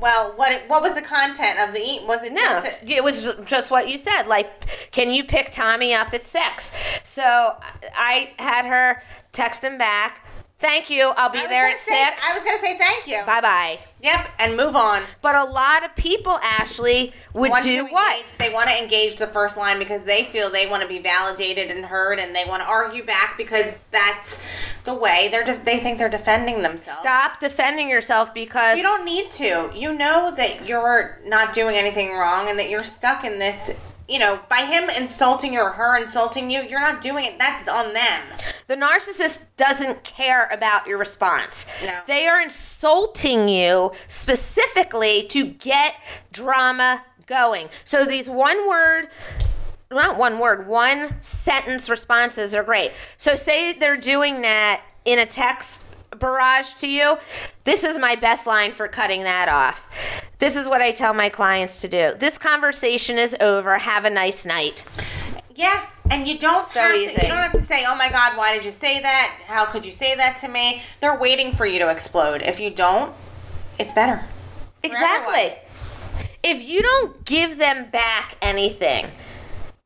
well, 0.02 0.34
what 0.36 0.64
what 0.68 0.82
was 0.82 0.94
the 0.94 1.02
content 1.02 1.60
of 1.60 1.74
the 1.74 1.80
e- 1.80 2.04
was 2.06 2.24
it 2.24 2.34
No, 2.34 2.42
just 2.42 2.82
it 2.84 3.04
was 3.04 3.32
just 3.46 3.72
what 3.72 3.88
you 3.88 3.98
said. 3.98 4.24
Like, 4.24 4.92
can 4.92 5.12
you 5.12 5.24
pick 5.24 5.52
Tommy 5.52 5.94
up 5.94 6.14
at 6.14 6.24
six? 6.24 6.72
So, 7.04 7.56
I 7.96 8.34
had 8.40 8.66
her 8.66 9.04
text 9.32 9.64
him 9.64 9.78
back. 9.78 10.26
Thank 10.62 10.90
you. 10.90 11.12
I'll 11.18 11.30
be 11.30 11.40
there 11.40 11.68
at 11.68 11.78
say- 11.78 12.06
six. 12.12 12.24
I 12.26 12.34
was 12.34 12.44
gonna 12.44 12.60
say 12.60 12.78
thank 12.78 13.08
you. 13.08 13.22
Bye 13.26 13.42
bye. 13.42 13.80
Yep, 14.02 14.30
and 14.40 14.56
move 14.58 14.76
on. 14.76 15.04
But 15.22 15.36
a 15.36 15.44
lot 15.44 15.84
of 15.84 15.96
people, 15.96 16.40
Ashley, 16.42 17.14
would 17.34 17.52
Want 17.52 17.64
do 17.64 17.88
to 17.88 17.92
what? 17.94 18.16
engage- 18.18 18.38
they 18.40 18.50
want 18.50 18.70
to 18.70 18.78
engage 18.82 19.16
the 19.18 19.28
first 19.28 19.58
line 19.58 19.78
because 19.80 20.04
they 20.04 20.24
feel 20.24 20.50
they 20.50 20.68
want 20.68 20.82
to 20.84 20.88
be 20.88 21.00
validated 21.00 21.70
and 21.72 21.86
heard, 21.86 22.18
and 22.20 22.36
they 22.36 22.46
want 22.46 22.62
to 22.64 22.68
argue 22.68 23.04
back 23.04 23.36
because 23.38 23.66
that's 23.92 24.38
the 24.86 24.94
way 24.94 25.28
they're. 25.32 25.44
De- 25.44 25.58
they 25.64 25.78
think 25.80 25.98
they're 25.98 26.10
defending 26.10 26.62
themselves. 26.62 27.02
Stop 27.02 27.40
defending 27.40 27.90
yourself 27.90 28.34
because 28.34 28.78
You 28.78 28.84
don't 28.84 29.04
need 29.06 29.32
to. 29.32 29.72
You 29.74 29.94
know 29.94 30.32
that 30.32 30.68
you're 30.68 31.20
not 31.26 31.54
doing 31.54 31.76
anything 31.76 32.14
wrong 32.14 32.50
and 32.50 32.58
that 32.60 32.70
you're 32.70 32.84
stuck 32.84 33.24
in 33.24 33.40
this. 33.40 33.72
You 34.12 34.20
know, 34.20 34.42
by 34.50 34.66
him 34.66 34.90
insulting 34.90 35.54
you 35.54 35.62
or 35.62 35.70
her 35.70 35.98
insulting 35.98 36.52
you, 36.52 36.62
you're 36.64 36.82
not 36.82 37.02
doing 37.02 37.24
it. 37.24 37.40
That's 37.40 37.68
on 37.70 37.94
them. 37.94 38.22
the 38.68 38.76
narcissist 38.76 39.40
doesn't 39.56 40.04
care 40.04 40.50
about 40.52 40.86
your 40.86 40.98
response. 40.98 41.66
No. 41.86 41.98
They 42.08 42.28
are 42.28 42.42
insulting 42.42 43.48
you 43.48 43.94
specifically 44.10 45.24
to 45.30 45.46
get 45.46 45.96
drama 46.34 47.06
going. 47.26 47.70
So 47.86 48.04
these 48.04 48.28
one 48.28 48.68
word 48.68 49.08
not 49.90 50.18
one 50.18 50.40
word, 50.40 50.68
one 50.68 51.22
sentence 51.22 51.90
responses 51.90 52.56
are 52.56 52.64
great. 52.64 52.92
So 53.18 53.36
say 53.36 53.74
they're 53.74 53.98
doing 53.98 54.42
that 54.42 54.84
in 55.06 55.20
a 55.20 55.26
text 55.26 55.82
barrage 56.18 56.74
to 56.76 56.90
you. 56.90 57.18
This 57.64 57.84
is 57.84 57.98
my 57.98 58.16
best 58.16 58.48
line 58.48 58.72
for 58.72 58.88
cutting 58.88 59.24
that 59.24 59.50
off. 59.50 59.88
This 60.42 60.56
is 60.56 60.68
what 60.68 60.82
I 60.82 60.92
tell 60.92 61.14
my 61.14 61.30
clients 61.30 61.82
to 61.82 61.88
do. 61.88 62.14
This 62.18 62.40
conversation 62.40 63.20
is 63.20 63.38
over. 63.40 63.78
Have 63.78 64.06
a 64.06 64.10
nice 64.10 64.44
night. 64.44 64.84
Yeah, 65.54 65.86
and 66.10 66.28
you 66.28 66.40
don't 66.40 66.66
So 66.66 66.80
have 66.80 66.94
to. 66.96 67.00
You 67.00 67.28
don't 67.28 67.38
have 67.38 67.52
to 67.52 67.62
say, 67.62 67.86
"Oh 67.88 67.96
my 67.96 68.10
God, 68.10 68.36
why 68.36 68.52
did 68.56 68.66
you 68.66 68.72
say 68.72 69.00
that? 69.02 69.36
How 69.46 69.66
could 69.66 69.86
you 69.86 69.92
say 69.92 70.16
that 70.16 70.38
to 70.38 70.48
me?" 70.48 70.82
They're 71.00 71.16
waiting 71.16 71.52
for 71.52 71.68
you 71.68 71.78
to 71.78 71.90
explode. 71.90 72.42
If 72.42 72.60
you 72.60 72.72
don't, 72.72 73.14
it's 73.78 73.92
better. 73.92 74.26
Exactly. 74.82 75.60
If 76.42 76.64
you 76.64 76.82
don't 76.82 77.24
give 77.24 77.60
them 77.60 77.92
back 77.92 78.36
anything, 78.42 79.12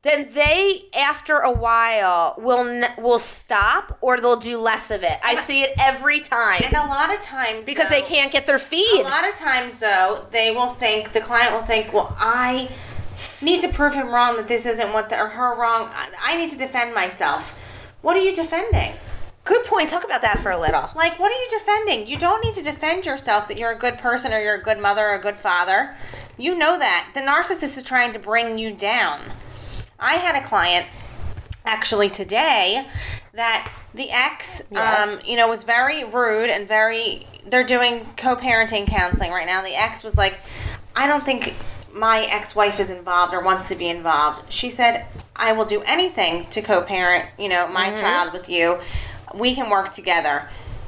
then 0.05 0.29
they 0.33 0.83
after 0.95 1.39
a 1.39 1.51
while 1.51 2.35
will 2.37 2.67
n- 2.67 2.93
will 2.99 3.19
stop 3.19 3.97
or 4.01 4.21
they'll 4.21 4.35
do 4.35 4.57
less 4.59 4.91
of 4.91 5.03
it. 5.03 5.19
I 5.23 5.33
see 5.33 5.63
it 5.63 5.73
every 5.79 6.19
time 6.19 6.61
And 6.63 6.75
a 6.75 6.85
lot 6.85 7.11
of 7.11 7.19
times, 7.19 7.65
because 7.65 7.89
they 7.89 8.03
can't 8.03 8.31
get 8.31 8.45
their 8.45 8.59
feed. 8.59 9.01
A 9.01 9.03
lot 9.03 9.27
of 9.27 9.33
times, 9.33 9.79
though, 9.79 10.27
they 10.29 10.51
will 10.51 10.67
think 10.67 11.11
the 11.11 11.21
client 11.21 11.53
will 11.53 11.61
think, 11.61 11.91
"Well, 11.91 12.15
I 12.19 12.69
need 13.41 13.61
to 13.61 13.67
prove 13.67 13.95
him 13.95 14.13
wrong 14.13 14.37
that 14.37 14.47
this 14.47 14.67
isn't 14.67 14.93
what 14.93 15.09
the, 15.09 15.19
or 15.19 15.27
her 15.27 15.59
wrong. 15.59 15.89
I, 15.91 16.09
I 16.23 16.35
need 16.37 16.51
to 16.51 16.57
defend 16.57 16.93
myself." 16.93 17.59
What 18.03 18.15
are 18.15 18.21
you 18.21 18.35
defending? 18.35 18.93
Good 19.43 19.65
point. 19.65 19.89
Talk 19.89 20.03
about 20.03 20.21
that 20.21 20.39
for 20.39 20.51
a 20.51 20.59
little. 20.59 20.89
Like, 20.95 21.19
what 21.19 21.31
are 21.31 21.35
you 21.35 21.47
defending? 21.49 22.05
You 22.05 22.17
don't 22.17 22.43
need 22.43 22.53
to 22.55 22.63
defend 22.63 23.07
yourself 23.07 23.47
that 23.47 23.57
you're 23.57 23.71
a 23.71 23.77
good 23.77 23.97
person 23.97 24.31
or 24.33 24.39
you're 24.39 24.55
a 24.55 24.61
good 24.61 24.79
mother 24.79 25.07
or 25.07 25.13
a 25.15 25.19
good 25.21 25.37
father. 25.37 25.95
You 26.37 26.55
know 26.55 26.77
that. 26.77 27.11
The 27.15 27.21
narcissist 27.21 27.75
is 27.77 27.83
trying 27.83 28.13
to 28.13 28.19
bring 28.19 28.59
you 28.59 28.71
down. 28.71 29.21
I 29.99 30.15
had 30.15 30.35
a 30.35 30.45
client 30.45 30.85
actually 31.65 32.09
today 32.09 32.85
that 33.33 33.71
the 33.93 34.09
ex 34.11 34.61
Yes. 34.71 35.09
um, 35.09 35.19
you 35.25 35.35
know 35.35 35.47
was 35.47 35.63
very 35.63 36.03
rude 36.03 36.49
and 36.49 36.67
very 36.67 37.25
they're 37.47 37.63
doing 37.65 38.07
co-parenting 38.17 38.87
counseling 38.87 39.31
right 39.31 39.47
now 39.47 39.61
the 39.63 39.75
ex 39.75 40.03
was 40.03 40.15
like 40.15 40.35
i 40.95 41.07
don't 41.07 41.25
think 41.25 41.53
my 41.91 42.21
ex-wife 42.25 42.79
is 42.79 42.91
involved 42.91 43.33
or 43.33 43.41
wants 43.43 43.69
to 43.69 43.75
be 43.75 43.89
involved 43.89 44.51
she 44.51 44.69
said 44.69 45.07
i 45.35 45.51
will 45.53 45.65
do 45.65 45.81
anything 45.87 46.45
to 46.51 46.61
co-parent 46.61 47.27
you 47.39 47.49
know 47.49 47.67
my 47.67 47.91
child 47.95 48.31
with 48.31 48.47
you 48.47 48.77
we 49.33 49.55
can 49.55 49.69
work 49.69 49.91
together 49.91 50.47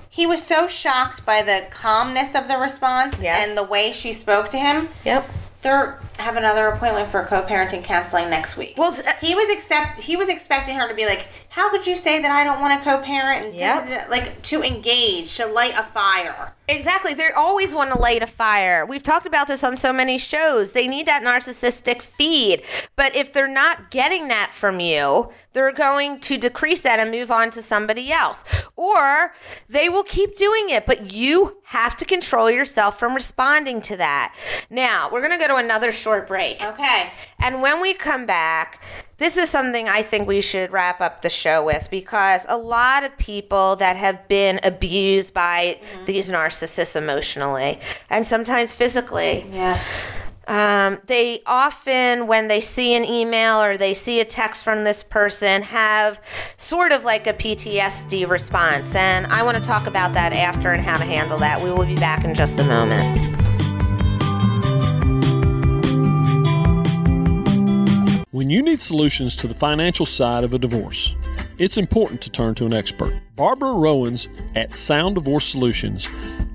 he 0.09 0.25
was 0.27 0.43
so 0.43 0.67
shocked 0.67 1.25
by 1.25 1.41
the 1.41 1.65
calmness 1.71 2.35
of 2.35 2.47
the 2.47 2.57
response 2.57 3.19
Yes. 3.21 3.47
and 3.47 3.57
the 3.57 3.63
way 3.63 3.91
she 3.91 4.11
spoke 4.11 4.49
to 4.49 4.59
him 4.59 4.89
Yep. 5.05 5.27
they're 5.63 5.99
have 6.17 6.35
another 6.37 6.67
appointment 6.67 7.09
for 7.09 7.23
co-parenting 7.23 7.83
counseling 7.83 8.29
next 8.29 8.57
week. 8.57 8.75
Well, 8.77 8.93
uh, 8.93 9.13
he 9.21 9.35
was 9.35 9.51
accept 9.53 10.01
he 10.01 10.15
was 10.15 10.29
expecting 10.29 10.75
her 10.75 10.87
to 10.87 10.93
be 10.95 11.05
like, 11.05 11.27
"How 11.49 11.69
could 11.69 11.85
you 11.87 11.95
say 11.95 12.21
that 12.21 12.31
I 12.31 12.43
don't 12.43 12.59
want 12.61 12.81
to 12.81 12.89
co-parent?" 12.89 13.45
And 13.45 13.55
Yep. 13.55 14.09
like 14.09 14.41
to 14.43 14.63
engage, 14.63 15.35
to 15.37 15.45
light 15.45 15.73
a 15.75 15.83
fire. 15.83 16.53
Exactly. 16.69 17.13
They 17.13 17.31
always 17.31 17.73
want 17.73 17.93
to 17.93 17.97
light 17.97 18.21
a 18.21 18.27
fire. 18.27 18.85
We've 18.85 19.01
talked 19.03 19.25
about 19.25 19.47
this 19.47 19.63
on 19.63 19.77
so 19.77 19.93
many 19.93 20.17
shows. 20.17 20.73
They 20.73 20.85
need 20.87 21.05
that 21.05 21.23
narcissistic 21.23 22.01
feed. 22.01 22.61
But 22.97 23.15
if 23.15 23.31
they're 23.31 23.47
not 23.47 23.89
getting 23.89 24.27
that 24.27 24.53
from 24.53 24.81
you, 24.81 25.31
they're 25.53 25.71
going 25.71 26.19
to 26.19 26.37
decrease 26.37 26.81
that 26.81 26.99
and 26.99 27.09
move 27.09 27.31
on 27.31 27.51
to 27.51 27.61
somebody 27.61 28.11
else. 28.11 28.43
Or 28.75 29.33
they 29.69 29.87
will 29.87 30.03
keep 30.03 30.35
doing 30.37 30.69
it, 30.69 30.85
but 30.85 31.13
you 31.13 31.57
have 31.67 31.95
to 31.97 32.05
control 32.05 32.51
yourself 32.51 32.99
from 32.99 33.15
responding 33.15 33.81
to 33.83 33.95
that. 33.97 34.35
Now, 34.69 35.09
we're 35.09 35.21
going 35.25 35.31
to 35.31 35.37
go 35.39 35.47
to 35.47 35.55
another 35.55 35.93
short 35.93 36.06
break. 36.27 36.63
Okay. 36.63 37.09
And 37.39 37.61
when 37.61 37.81
we 37.81 37.93
come 37.93 38.25
back, 38.25 38.81
this 39.17 39.35
is 39.37 39.49
something 39.49 39.87
I 39.89 40.03
think 40.03 40.27
we 40.27 40.41
should 40.41 40.71
wrap 40.71 41.01
up 41.01 41.21
the 41.21 41.29
show 41.29 41.63
with 41.65 41.89
because 41.89 42.41
a 42.47 42.57
lot 42.57 43.03
of 43.03 43.17
people 43.17 43.75
that 43.77 43.95
have 43.95 44.27
been 44.27 44.59
abused 44.63 45.33
by 45.33 45.79
these 46.05 46.29
narcissists 46.29 46.95
emotionally 46.95 47.79
and 48.09 48.25
sometimes 48.25 48.71
physically, 48.71 49.45
Yes. 49.51 49.99
um, 50.47 50.99
they 51.07 51.41
often, 51.47 52.27
when 52.27 52.47
they 52.47 52.61
see 52.61 52.93
an 52.95 53.03
email 53.05 53.59
or 53.61 53.75
they 53.75 53.93
see 53.95 54.19
a 54.19 54.25
text 54.25 54.63
from 54.63 54.83
this 54.83 55.01
person, 55.01 55.63
have 55.63 56.21
sort 56.57 56.91
of 56.91 57.03
like 57.03 57.25
a 57.27 57.33
PTSD 57.33 58.29
response. 58.29 58.93
And 58.95 59.25
I 59.27 59.41
want 59.41 59.57
to 59.57 59.63
talk 59.63 59.87
about 59.87 60.13
that 60.13 60.33
after 60.33 60.71
and 60.71 60.81
how 60.81 60.97
to 60.97 61.03
handle 61.05 61.39
that. 61.39 61.61
We 61.63 61.71
will 61.71 61.85
be 61.85 61.95
back 61.95 62.23
in 62.23 62.35
just 62.35 62.59
a 62.59 62.63
moment. 62.65 63.46
When 68.37 68.51
you 68.51 68.61
need 68.61 68.79
solutions 68.79 69.35
to 69.37 69.47
the 69.47 69.55
financial 69.55 70.05
side 70.05 70.43
of 70.43 70.53
a 70.53 70.59
divorce, 70.59 71.15
it's 71.57 71.79
important 71.79 72.21
to 72.21 72.29
turn 72.29 72.53
to 72.53 72.67
an 72.67 72.73
expert. 72.73 73.19
Barbara 73.35 73.73
Rowans 73.73 74.27
at 74.55 74.75
Sound 74.75 75.15
Divorce 75.15 75.47
Solutions 75.47 76.07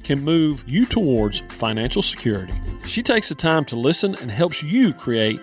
can 0.04 0.20
move 0.20 0.62
you 0.64 0.86
towards 0.86 1.40
financial 1.48 2.00
security. 2.00 2.52
She 2.86 3.02
takes 3.02 3.30
the 3.30 3.34
time 3.34 3.64
to 3.64 3.74
listen 3.74 4.14
and 4.20 4.30
helps 4.30 4.62
you 4.62 4.92
create 4.92 5.40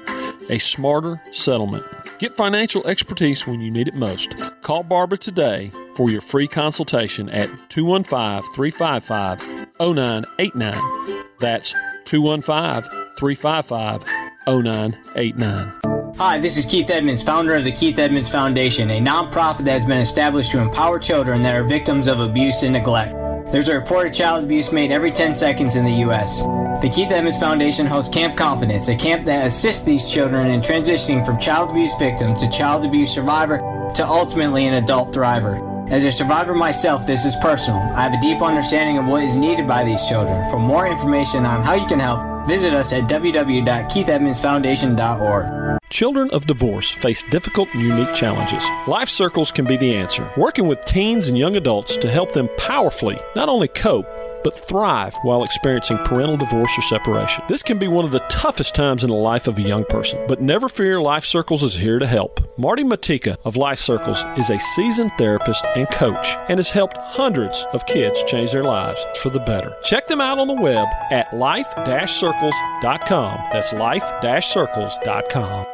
a 0.49 0.59
smarter 0.59 1.21
settlement. 1.33 1.83
Get 2.19 2.33
financial 2.33 2.87
expertise 2.87 3.45
when 3.45 3.59
you 3.59 3.69
need 3.69 3.89
it 3.89 3.95
most. 3.95 4.37
Call 4.61 4.83
Barbara 4.83 5.17
today 5.17 5.73
for 5.93 6.09
your 6.09 6.21
free 6.21 6.47
consultation 6.47 7.27
at 7.31 7.49
215 7.69 8.49
355 8.55 9.67
0989. 9.81 11.25
That's 11.41 11.73
215 12.05 12.89
355 13.17 14.05
0989. 14.47 15.78
Hi, 16.19 16.37
this 16.37 16.57
is 16.57 16.65
Keith 16.65 16.89
Edmonds, 16.89 17.23
founder 17.23 17.55
of 17.55 17.63
the 17.63 17.71
Keith 17.71 17.97
Edmonds 17.97 18.27
Foundation, 18.27 18.91
a 18.91 18.99
nonprofit 18.99 19.59
that 19.59 19.71
has 19.71 19.85
been 19.85 19.99
established 19.99 20.51
to 20.51 20.59
empower 20.59 20.99
children 20.99 21.41
that 21.43 21.55
are 21.55 21.63
victims 21.63 22.09
of 22.09 22.19
abuse 22.19 22.61
and 22.61 22.73
neglect. 22.73 23.13
There's 23.53 23.69
a 23.69 23.79
report 23.79 24.05
of 24.05 24.11
child 24.11 24.43
abuse 24.43 24.73
made 24.73 24.91
every 24.91 25.11
10 25.11 25.33
seconds 25.33 25.77
in 25.77 25.85
the 25.85 25.93
U.S. 26.03 26.41
The 26.81 26.91
Keith 26.93 27.09
Edmonds 27.09 27.37
Foundation 27.37 27.85
hosts 27.85 28.13
Camp 28.13 28.35
Confidence, 28.35 28.89
a 28.89 28.97
camp 28.97 29.23
that 29.27 29.47
assists 29.47 29.83
these 29.83 30.11
children 30.11 30.47
in 30.47 30.59
transitioning 30.59 31.25
from 31.25 31.39
child 31.39 31.69
abuse 31.69 31.93
victim 31.97 32.35
to 32.35 32.49
child 32.49 32.83
abuse 32.83 33.13
survivor 33.13 33.59
to 33.95 34.05
ultimately 34.05 34.67
an 34.67 34.73
adult 34.73 35.13
thriver. 35.13 35.89
As 35.89 36.03
a 36.03 36.11
survivor 36.11 36.53
myself, 36.53 37.07
this 37.07 37.23
is 37.23 37.37
personal. 37.37 37.79
I 37.79 38.01
have 38.01 38.13
a 38.13 38.19
deep 38.19 38.41
understanding 38.41 38.97
of 38.97 39.07
what 39.07 39.23
is 39.23 39.37
needed 39.37 39.69
by 39.69 39.85
these 39.85 40.05
children. 40.09 40.49
For 40.49 40.59
more 40.59 40.85
information 40.85 41.45
on 41.45 41.63
how 41.63 41.75
you 41.75 41.87
can 41.87 42.01
help, 42.01 42.28
visit 42.49 42.73
us 42.73 42.91
at 42.91 43.03
www.keithedmondsfoundation.org. 43.03 45.79
Children 45.89 46.29
of 46.31 46.47
divorce 46.47 46.91
face 46.91 47.23
difficult 47.29 47.71
and 47.75 47.83
unique 47.83 48.15
challenges. 48.15 48.65
Life 48.87 49.07
Circles 49.07 49.51
can 49.51 49.65
be 49.65 49.77
the 49.77 49.95
answer, 49.95 50.27
working 50.35 50.67
with 50.67 50.83
teens 50.83 51.27
and 51.27 51.37
young 51.37 51.55
adults 51.55 51.95
to 51.97 52.09
help 52.09 52.31
them 52.31 52.49
powerfully 52.57 53.19
not 53.35 53.49
only 53.49 53.67
cope, 53.67 54.07
but 54.43 54.55
thrive 54.55 55.15
while 55.23 55.43
experiencing 55.43 55.97
parental 55.99 56.37
divorce 56.37 56.77
or 56.77 56.81
separation. 56.81 57.43
This 57.47 57.63
can 57.63 57.77
be 57.77 57.87
one 57.87 58.05
of 58.05 58.11
the 58.11 58.19
toughest 58.29 58.75
times 58.75 59.03
in 59.03 59.09
the 59.09 59.15
life 59.15 59.47
of 59.47 59.57
a 59.57 59.61
young 59.61 59.85
person, 59.85 60.23
but 60.27 60.41
never 60.41 60.69
fear, 60.69 61.01
Life 61.01 61.23
Circles 61.23 61.63
is 61.63 61.75
here 61.75 61.99
to 61.99 62.07
help. 62.07 62.41
Marty 62.57 62.83
Matika 62.83 63.37
of 63.45 63.57
Life 63.57 63.79
Circles 63.79 64.23
is 64.37 64.49
a 64.49 64.59
seasoned 64.59 65.11
therapist 65.17 65.65
and 65.75 65.89
coach 65.91 66.35
and 66.49 66.59
has 66.59 66.71
helped 66.71 66.97
hundreds 66.97 67.65
of 67.73 67.85
kids 67.85 68.23
change 68.23 68.51
their 68.51 68.63
lives 68.63 69.05
for 69.21 69.29
the 69.29 69.39
better. 69.39 69.75
Check 69.83 70.07
them 70.07 70.21
out 70.21 70.39
on 70.39 70.47
the 70.47 70.53
web 70.53 70.87
at 71.11 71.33
life-circles.com. 71.33 73.39
That's 73.51 73.73
life-circles.com. 73.73 75.65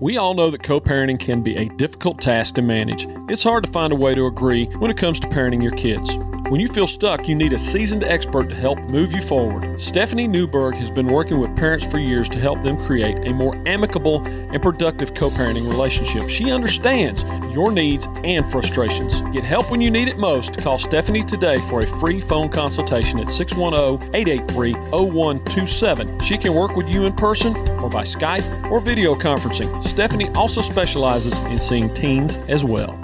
We 0.00 0.16
all 0.16 0.34
know 0.34 0.48
that 0.50 0.62
co 0.62 0.80
parenting 0.80 1.18
can 1.18 1.42
be 1.42 1.56
a 1.56 1.68
difficult 1.70 2.20
task 2.20 2.54
to 2.54 2.62
manage. 2.62 3.06
It's 3.28 3.42
hard 3.42 3.64
to 3.64 3.70
find 3.72 3.92
a 3.92 3.96
way 3.96 4.14
to 4.14 4.26
agree 4.26 4.66
when 4.76 4.92
it 4.92 4.96
comes 4.96 5.18
to 5.20 5.26
parenting 5.26 5.60
your 5.60 5.72
kids. 5.72 6.16
When 6.50 6.60
you 6.60 6.68
feel 6.68 6.86
stuck, 6.86 7.28
you 7.28 7.34
need 7.34 7.52
a 7.52 7.58
seasoned 7.58 8.04
expert 8.04 8.48
to 8.48 8.54
help 8.54 8.78
move 8.90 9.12
you 9.12 9.20
forward. 9.20 9.78
Stephanie 9.78 10.26
Newberg 10.26 10.76
has 10.76 10.88
been 10.88 11.08
working 11.08 11.40
with 11.40 11.54
parents 11.56 11.84
for 11.84 11.98
years 11.98 12.26
to 12.30 12.38
help 12.38 12.62
them 12.62 12.78
create 12.78 13.18
a 13.26 13.34
more 13.34 13.54
amicable 13.66 14.24
and 14.24 14.62
productive 14.62 15.14
co 15.14 15.30
parenting 15.30 15.68
relationship. 15.68 16.30
She 16.30 16.50
understands 16.50 17.22
your 17.52 17.70
needs 17.72 18.06
and 18.24 18.50
frustrations. 18.50 19.20
Get 19.32 19.44
help 19.44 19.70
when 19.70 19.80
you 19.80 19.90
need 19.90 20.08
it 20.08 20.16
most. 20.16 20.56
Call 20.58 20.78
Stephanie 20.78 21.24
today 21.24 21.58
for 21.68 21.80
a 21.80 21.86
free 21.86 22.20
phone 22.20 22.48
consultation 22.48 23.18
at 23.18 23.30
610 23.30 24.14
883 24.14 24.74
0127. 24.74 26.20
She 26.20 26.38
can 26.38 26.54
work 26.54 26.76
with 26.76 26.88
you 26.88 27.04
in 27.04 27.12
person 27.12 27.54
or 27.80 27.90
by 27.90 28.04
Skype 28.04 28.70
or 28.70 28.80
video 28.80 29.14
conferencing. 29.48 29.84
Stephanie 29.84 30.28
also 30.30 30.60
specializes 30.60 31.38
in 31.46 31.58
seeing 31.58 31.92
teens 31.94 32.36
as 32.48 32.64
well. 32.64 32.96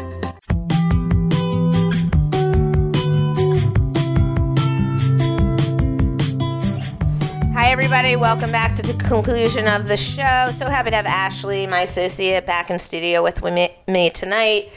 Hi, 7.53 7.71
everybody. 7.71 8.17
Welcome 8.17 8.53
back 8.53 8.77
to 8.77 8.83
the 8.83 8.95
conclusion 9.05 9.67
of 9.69 9.89
the 9.89 9.97
show. 9.97 10.51
So 10.57 10.69
happy 10.69 10.91
to 10.91 10.97
have 10.97 11.07
Ashley, 11.07 11.67
my 11.67 11.81
associate, 11.81 12.47
back 12.47 12.71
in 12.71 12.79
studio 12.79 13.23
with 13.23 13.43
me, 13.43 13.75
me 13.89 14.11
tonight. 14.11 14.71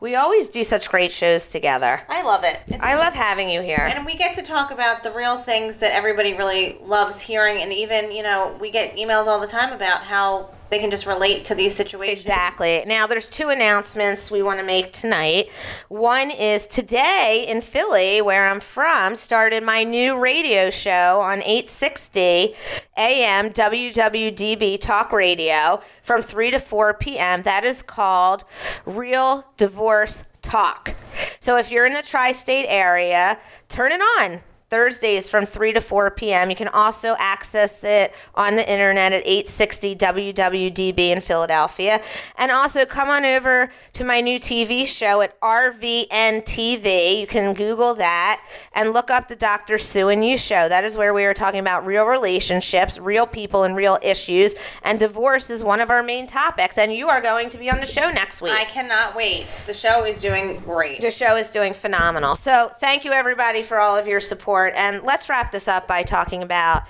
We 0.00 0.14
always 0.14 0.48
do 0.48 0.64
such 0.64 0.88
great 0.88 1.12
shows 1.12 1.50
together. 1.50 2.00
I 2.08 2.22
love 2.22 2.42
it. 2.42 2.58
It's 2.68 2.82
I 2.82 2.94
love 2.94 3.12
having 3.12 3.50
you 3.50 3.60
here. 3.60 3.86
And 3.94 4.06
we 4.06 4.16
get 4.16 4.34
to 4.36 4.42
talk 4.42 4.70
about 4.70 5.02
the 5.02 5.12
real 5.12 5.36
things 5.36 5.76
that 5.78 5.92
everybody 5.92 6.32
really 6.32 6.78
loves 6.82 7.20
hearing. 7.20 7.60
And 7.60 7.70
even, 7.70 8.10
you 8.10 8.22
know, 8.22 8.56
we 8.58 8.70
get 8.70 8.96
emails 8.96 9.26
all 9.26 9.40
the 9.40 9.46
time 9.46 9.74
about 9.74 10.00
how 10.00 10.48
they 10.70 10.78
can 10.78 10.90
just 10.90 11.06
relate 11.06 11.44
to 11.46 11.54
these 11.54 11.74
situations. 11.74 12.24
Exactly. 12.24 12.84
Now, 12.86 13.06
there's 13.06 13.28
two 13.28 13.48
announcements 13.48 14.30
we 14.30 14.42
want 14.42 14.60
to 14.60 14.64
make 14.64 14.92
tonight. 14.92 15.50
One 15.88 16.30
is 16.30 16.66
today 16.66 17.44
in 17.48 17.60
Philly, 17.60 18.22
where 18.22 18.48
I'm 18.48 18.60
from, 18.60 19.16
started 19.16 19.62
my 19.62 19.84
new 19.84 20.18
radio 20.18 20.70
show 20.70 21.20
on 21.20 21.42
860 21.42 22.54
AM 22.96 23.50
WWDB 23.50 24.80
Talk 24.80 25.12
Radio 25.12 25.82
from 26.02 26.22
3 26.22 26.52
to 26.52 26.60
4 26.60 26.94
p.m. 26.94 27.42
That 27.42 27.64
is 27.64 27.82
called 27.82 28.44
Real 28.86 29.44
Divorce 29.56 30.24
Talk. 30.42 30.94
So 31.40 31.56
if 31.56 31.70
you're 31.70 31.86
in 31.86 31.94
the 31.94 32.02
tri 32.02 32.32
state 32.32 32.66
area, 32.68 33.38
turn 33.68 33.92
it 33.92 34.00
on. 34.00 34.40
Thursdays 34.70 35.28
from 35.28 35.46
3 35.46 35.72
to 35.72 35.80
4 35.80 36.12
p.m. 36.12 36.48
You 36.48 36.54
can 36.54 36.68
also 36.68 37.16
access 37.18 37.82
it 37.82 38.14
on 38.36 38.54
the 38.54 38.70
internet 38.70 39.12
at 39.12 39.26
860 39.26 39.96
WWDB 39.96 40.98
in 41.10 41.20
Philadelphia. 41.20 42.00
And 42.38 42.52
also 42.52 42.86
come 42.86 43.08
on 43.08 43.24
over 43.24 43.72
to 43.94 44.04
my 44.04 44.20
new 44.20 44.38
TV 44.38 44.86
show 44.86 45.22
at 45.22 45.38
RVN 45.40 46.44
TV. 46.44 47.20
You 47.20 47.26
can 47.26 47.52
Google 47.54 47.96
that 47.96 48.46
and 48.72 48.92
look 48.92 49.10
up 49.10 49.26
the 49.26 49.34
Dr. 49.34 49.76
Sue 49.76 50.08
and 50.08 50.24
You 50.24 50.38
show. 50.38 50.68
That 50.68 50.84
is 50.84 50.96
where 50.96 51.12
we 51.12 51.24
are 51.24 51.34
talking 51.34 51.58
about 51.58 51.84
real 51.84 52.04
relationships, 52.04 52.96
real 52.96 53.26
people, 53.26 53.64
and 53.64 53.74
real 53.74 53.98
issues. 54.02 54.54
And 54.84 55.00
divorce 55.00 55.50
is 55.50 55.64
one 55.64 55.80
of 55.80 55.90
our 55.90 56.04
main 56.04 56.28
topics. 56.28 56.78
And 56.78 56.92
you 56.92 57.08
are 57.08 57.20
going 57.20 57.50
to 57.50 57.58
be 57.58 57.68
on 57.70 57.80
the 57.80 57.86
show 57.86 58.08
next 58.12 58.40
week. 58.40 58.52
I 58.52 58.66
cannot 58.66 59.16
wait. 59.16 59.64
The 59.66 59.74
show 59.74 60.04
is 60.04 60.20
doing 60.20 60.60
great. 60.60 61.00
The 61.00 61.10
show 61.10 61.34
is 61.34 61.50
doing 61.50 61.72
phenomenal. 61.72 62.36
So, 62.36 62.70
thank 62.78 63.04
you 63.04 63.10
everybody 63.10 63.64
for 63.64 63.80
all 63.80 63.96
of 63.96 64.06
your 64.06 64.20
support. 64.20 64.59
And 64.68 65.02
let's 65.02 65.28
wrap 65.28 65.52
this 65.52 65.68
up 65.68 65.86
by 65.86 66.02
talking 66.02 66.42
about 66.42 66.82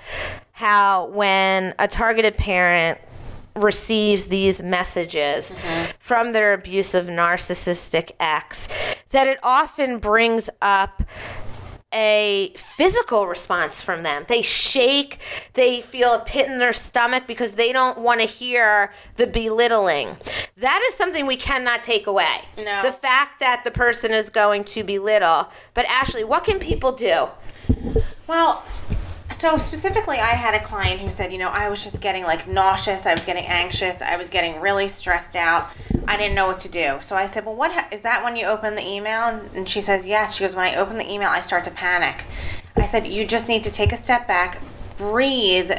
how 0.51 1.07
when 1.07 1.73
a 1.79 1.87
targeted 1.87 2.37
parent 2.37 2.99
receives 3.55 4.27
these 4.27 4.63
messages 4.63 5.51
mm-hmm. 5.51 5.91
from 5.99 6.31
their 6.31 6.53
abusive 6.53 7.07
narcissistic 7.07 8.11
ex 8.19 8.67
that 9.09 9.27
it 9.27 9.39
often 9.43 9.97
brings 9.97 10.49
up 10.61 11.03
a 11.93 12.53
physical 12.55 13.27
response 13.27 13.81
from 13.81 14.03
them. 14.03 14.23
They 14.27 14.41
shake, 14.41 15.19
they 15.53 15.81
feel 15.81 16.13
a 16.13 16.19
pit 16.19 16.47
in 16.47 16.59
their 16.59 16.73
stomach 16.73 17.27
because 17.27 17.53
they 17.53 17.73
don't 17.73 17.97
want 17.97 18.21
to 18.21 18.25
hear 18.25 18.93
the 19.17 19.27
belittling. 19.27 20.15
That 20.57 20.81
is 20.87 20.95
something 20.95 21.25
we 21.25 21.35
cannot 21.35 21.83
take 21.83 22.07
away. 22.07 22.41
No. 22.57 22.81
The 22.83 22.93
fact 22.93 23.41
that 23.41 23.63
the 23.65 23.71
person 23.71 24.11
is 24.11 24.29
going 24.29 24.63
to 24.65 24.83
belittle. 24.83 25.49
But 25.73 25.85
Ashley, 25.87 26.23
what 26.23 26.45
can 26.45 26.59
people 26.59 26.93
do? 26.93 27.27
Well, 28.27 28.63
So 29.41 29.57
specifically, 29.57 30.17
I 30.17 30.35
had 30.35 30.53
a 30.53 30.63
client 30.63 30.99
who 30.99 31.09
said, 31.09 31.31
you 31.31 31.39
know, 31.39 31.49
I 31.49 31.67
was 31.69 31.83
just 31.83 31.99
getting 31.99 32.23
like 32.23 32.47
nauseous. 32.47 33.07
I 33.07 33.15
was 33.15 33.25
getting 33.25 33.45
anxious. 33.45 34.01
I 34.01 34.15
was 34.17 34.29
getting 34.29 34.61
really 34.61 34.87
stressed 34.87 35.35
out. 35.35 35.71
I 36.07 36.15
didn't 36.15 36.35
know 36.35 36.45
what 36.45 36.59
to 36.59 36.69
do. 36.69 36.97
So 37.01 37.15
I 37.15 37.25
said, 37.25 37.45
well, 37.45 37.55
what 37.55 37.71
ha- 37.71 37.87
is 37.91 38.01
that 38.01 38.23
when 38.23 38.35
you 38.35 38.45
open 38.45 38.75
the 38.75 38.87
email? 38.87 39.41
And 39.55 39.67
she 39.67 39.81
says, 39.81 40.05
yes. 40.05 40.35
She 40.35 40.43
goes, 40.43 40.53
when 40.55 40.65
I 40.65 40.75
open 40.75 40.97
the 40.97 41.09
email, 41.11 41.29
I 41.29 41.41
start 41.41 41.63
to 41.63 41.71
panic. 41.71 42.25
I 42.75 42.85
said, 42.85 43.07
you 43.07 43.25
just 43.25 43.47
need 43.47 43.63
to 43.63 43.71
take 43.71 43.91
a 43.91 43.97
step 43.97 44.27
back, 44.27 44.61
breathe, 44.97 45.71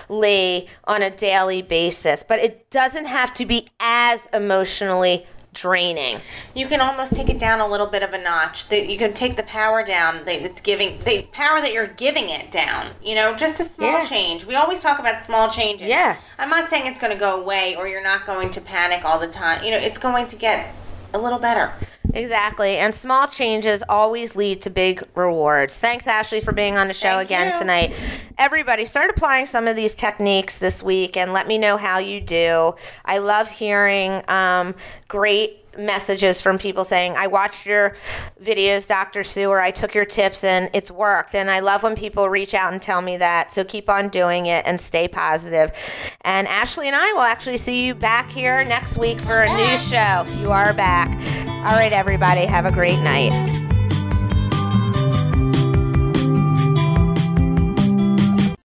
on 0.09 1.01
a 1.01 1.09
daily 1.09 1.61
basis, 1.61 2.25
but 2.27 2.39
it 2.39 2.69
doesn't 2.69 3.05
have 3.05 3.33
to 3.35 3.45
be 3.45 3.69
as 3.79 4.27
emotionally 4.33 5.25
draining. 5.53 6.19
You 6.53 6.67
can 6.67 6.81
almost 6.81 7.13
take 7.13 7.29
it 7.29 7.39
down 7.39 7.59
a 7.59 7.67
little 7.67 7.87
bit 7.87 8.03
of 8.03 8.13
a 8.13 8.17
notch. 8.17 8.67
That 8.69 8.89
you 8.89 8.97
can 8.97 9.13
take 9.13 9.35
the 9.37 9.43
power 9.43 9.83
down 9.85 10.25
that 10.25 10.41
it's 10.41 10.61
giving 10.61 10.99
the 11.05 11.23
power 11.31 11.61
that 11.61 11.73
you're 11.73 11.87
giving 11.87 12.29
it 12.29 12.51
down. 12.51 12.87
You 13.03 13.15
know, 13.15 13.35
just 13.35 13.59
a 13.59 13.63
small 13.63 13.91
Yeah. 13.91 14.05
change. 14.05 14.45
We 14.45 14.55
always 14.55 14.81
talk 14.81 14.99
about 14.99 15.23
small 15.23 15.49
changes. 15.49 15.87
Yeah. 15.87 16.17
I'm 16.37 16.49
not 16.49 16.69
saying 16.69 16.87
it's 16.87 16.99
going 16.99 17.13
to 17.13 17.19
go 17.19 17.39
away 17.41 17.75
or 17.75 17.87
you're 17.87 18.03
not 18.03 18.25
going 18.25 18.49
to 18.51 18.61
panic 18.61 19.05
all 19.05 19.19
the 19.19 19.27
time. 19.27 19.63
You 19.63 19.71
know, 19.71 19.77
it's 19.77 19.97
going 19.97 20.27
to 20.27 20.35
get 20.35 20.73
a 21.13 21.17
little 21.17 21.39
better. 21.39 21.73
Exactly. 22.13 22.77
And 22.77 22.93
small 22.93 23.27
changes 23.27 23.83
always 23.89 24.35
lead 24.35 24.61
to 24.61 24.69
big 24.69 25.03
rewards. 25.15 25.77
Thanks, 25.77 26.05
Ashley, 26.05 26.41
for 26.41 26.51
being 26.51 26.77
on 26.77 26.87
the 26.87 26.93
show 26.93 27.17
Thank 27.17 27.29
again 27.29 27.53
you. 27.53 27.59
tonight. 27.59 27.95
Everybody, 28.37 28.85
start 28.85 29.09
applying 29.09 29.47
some 29.47 29.67
of 29.67 29.75
these 29.75 29.95
techniques 29.95 30.59
this 30.59 30.83
week 30.83 31.17
and 31.17 31.33
let 31.33 31.47
me 31.47 31.57
know 31.57 31.75
how 31.75 31.97
you 31.97 32.21
do. 32.21 32.75
I 33.03 33.17
love 33.17 33.49
hearing 33.49 34.21
um, 34.29 34.75
great 35.07 35.62
messages 35.77 36.41
from 36.41 36.57
people 36.57 36.83
saying, 36.83 37.15
I 37.15 37.27
watched 37.27 37.65
your 37.65 37.95
videos, 38.41 38.87
Dr. 38.87 39.23
Sue, 39.23 39.49
or 39.49 39.59
I 39.59 39.71
took 39.71 39.93
your 39.93 40.05
tips 40.05 40.43
and 40.43 40.69
it's 40.73 40.91
worked. 40.91 41.35
And 41.35 41.49
I 41.49 41.59
love 41.59 41.83
when 41.83 41.95
people 41.95 42.29
reach 42.29 42.53
out 42.53 42.73
and 42.73 42.81
tell 42.81 43.01
me 43.01 43.17
that. 43.17 43.51
So 43.51 43.63
keep 43.63 43.89
on 43.89 44.09
doing 44.09 44.45
it 44.45 44.65
and 44.65 44.79
stay 44.79 45.07
positive. 45.07 45.71
And 46.21 46.47
Ashley 46.47 46.87
and 46.87 46.95
I 46.95 47.11
will 47.13 47.21
actually 47.21 47.57
see 47.57 47.85
you 47.85 47.95
back 47.95 48.31
here 48.31 48.63
next 48.63 48.97
week 48.97 49.19
for 49.21 49.41
a 49.41 49.53
new 49.55 49.77
show. 49.77 50.25
You 50.39 50.51
are 50.51 50.73
back. 50.73 51.09
All 51.47 51.75
right, 51.77 51.93
everybody, 51.93 52.45
have 52.45 52.65
a 52.65 52.71
great 52.71 53.01
night. 53.03 53.72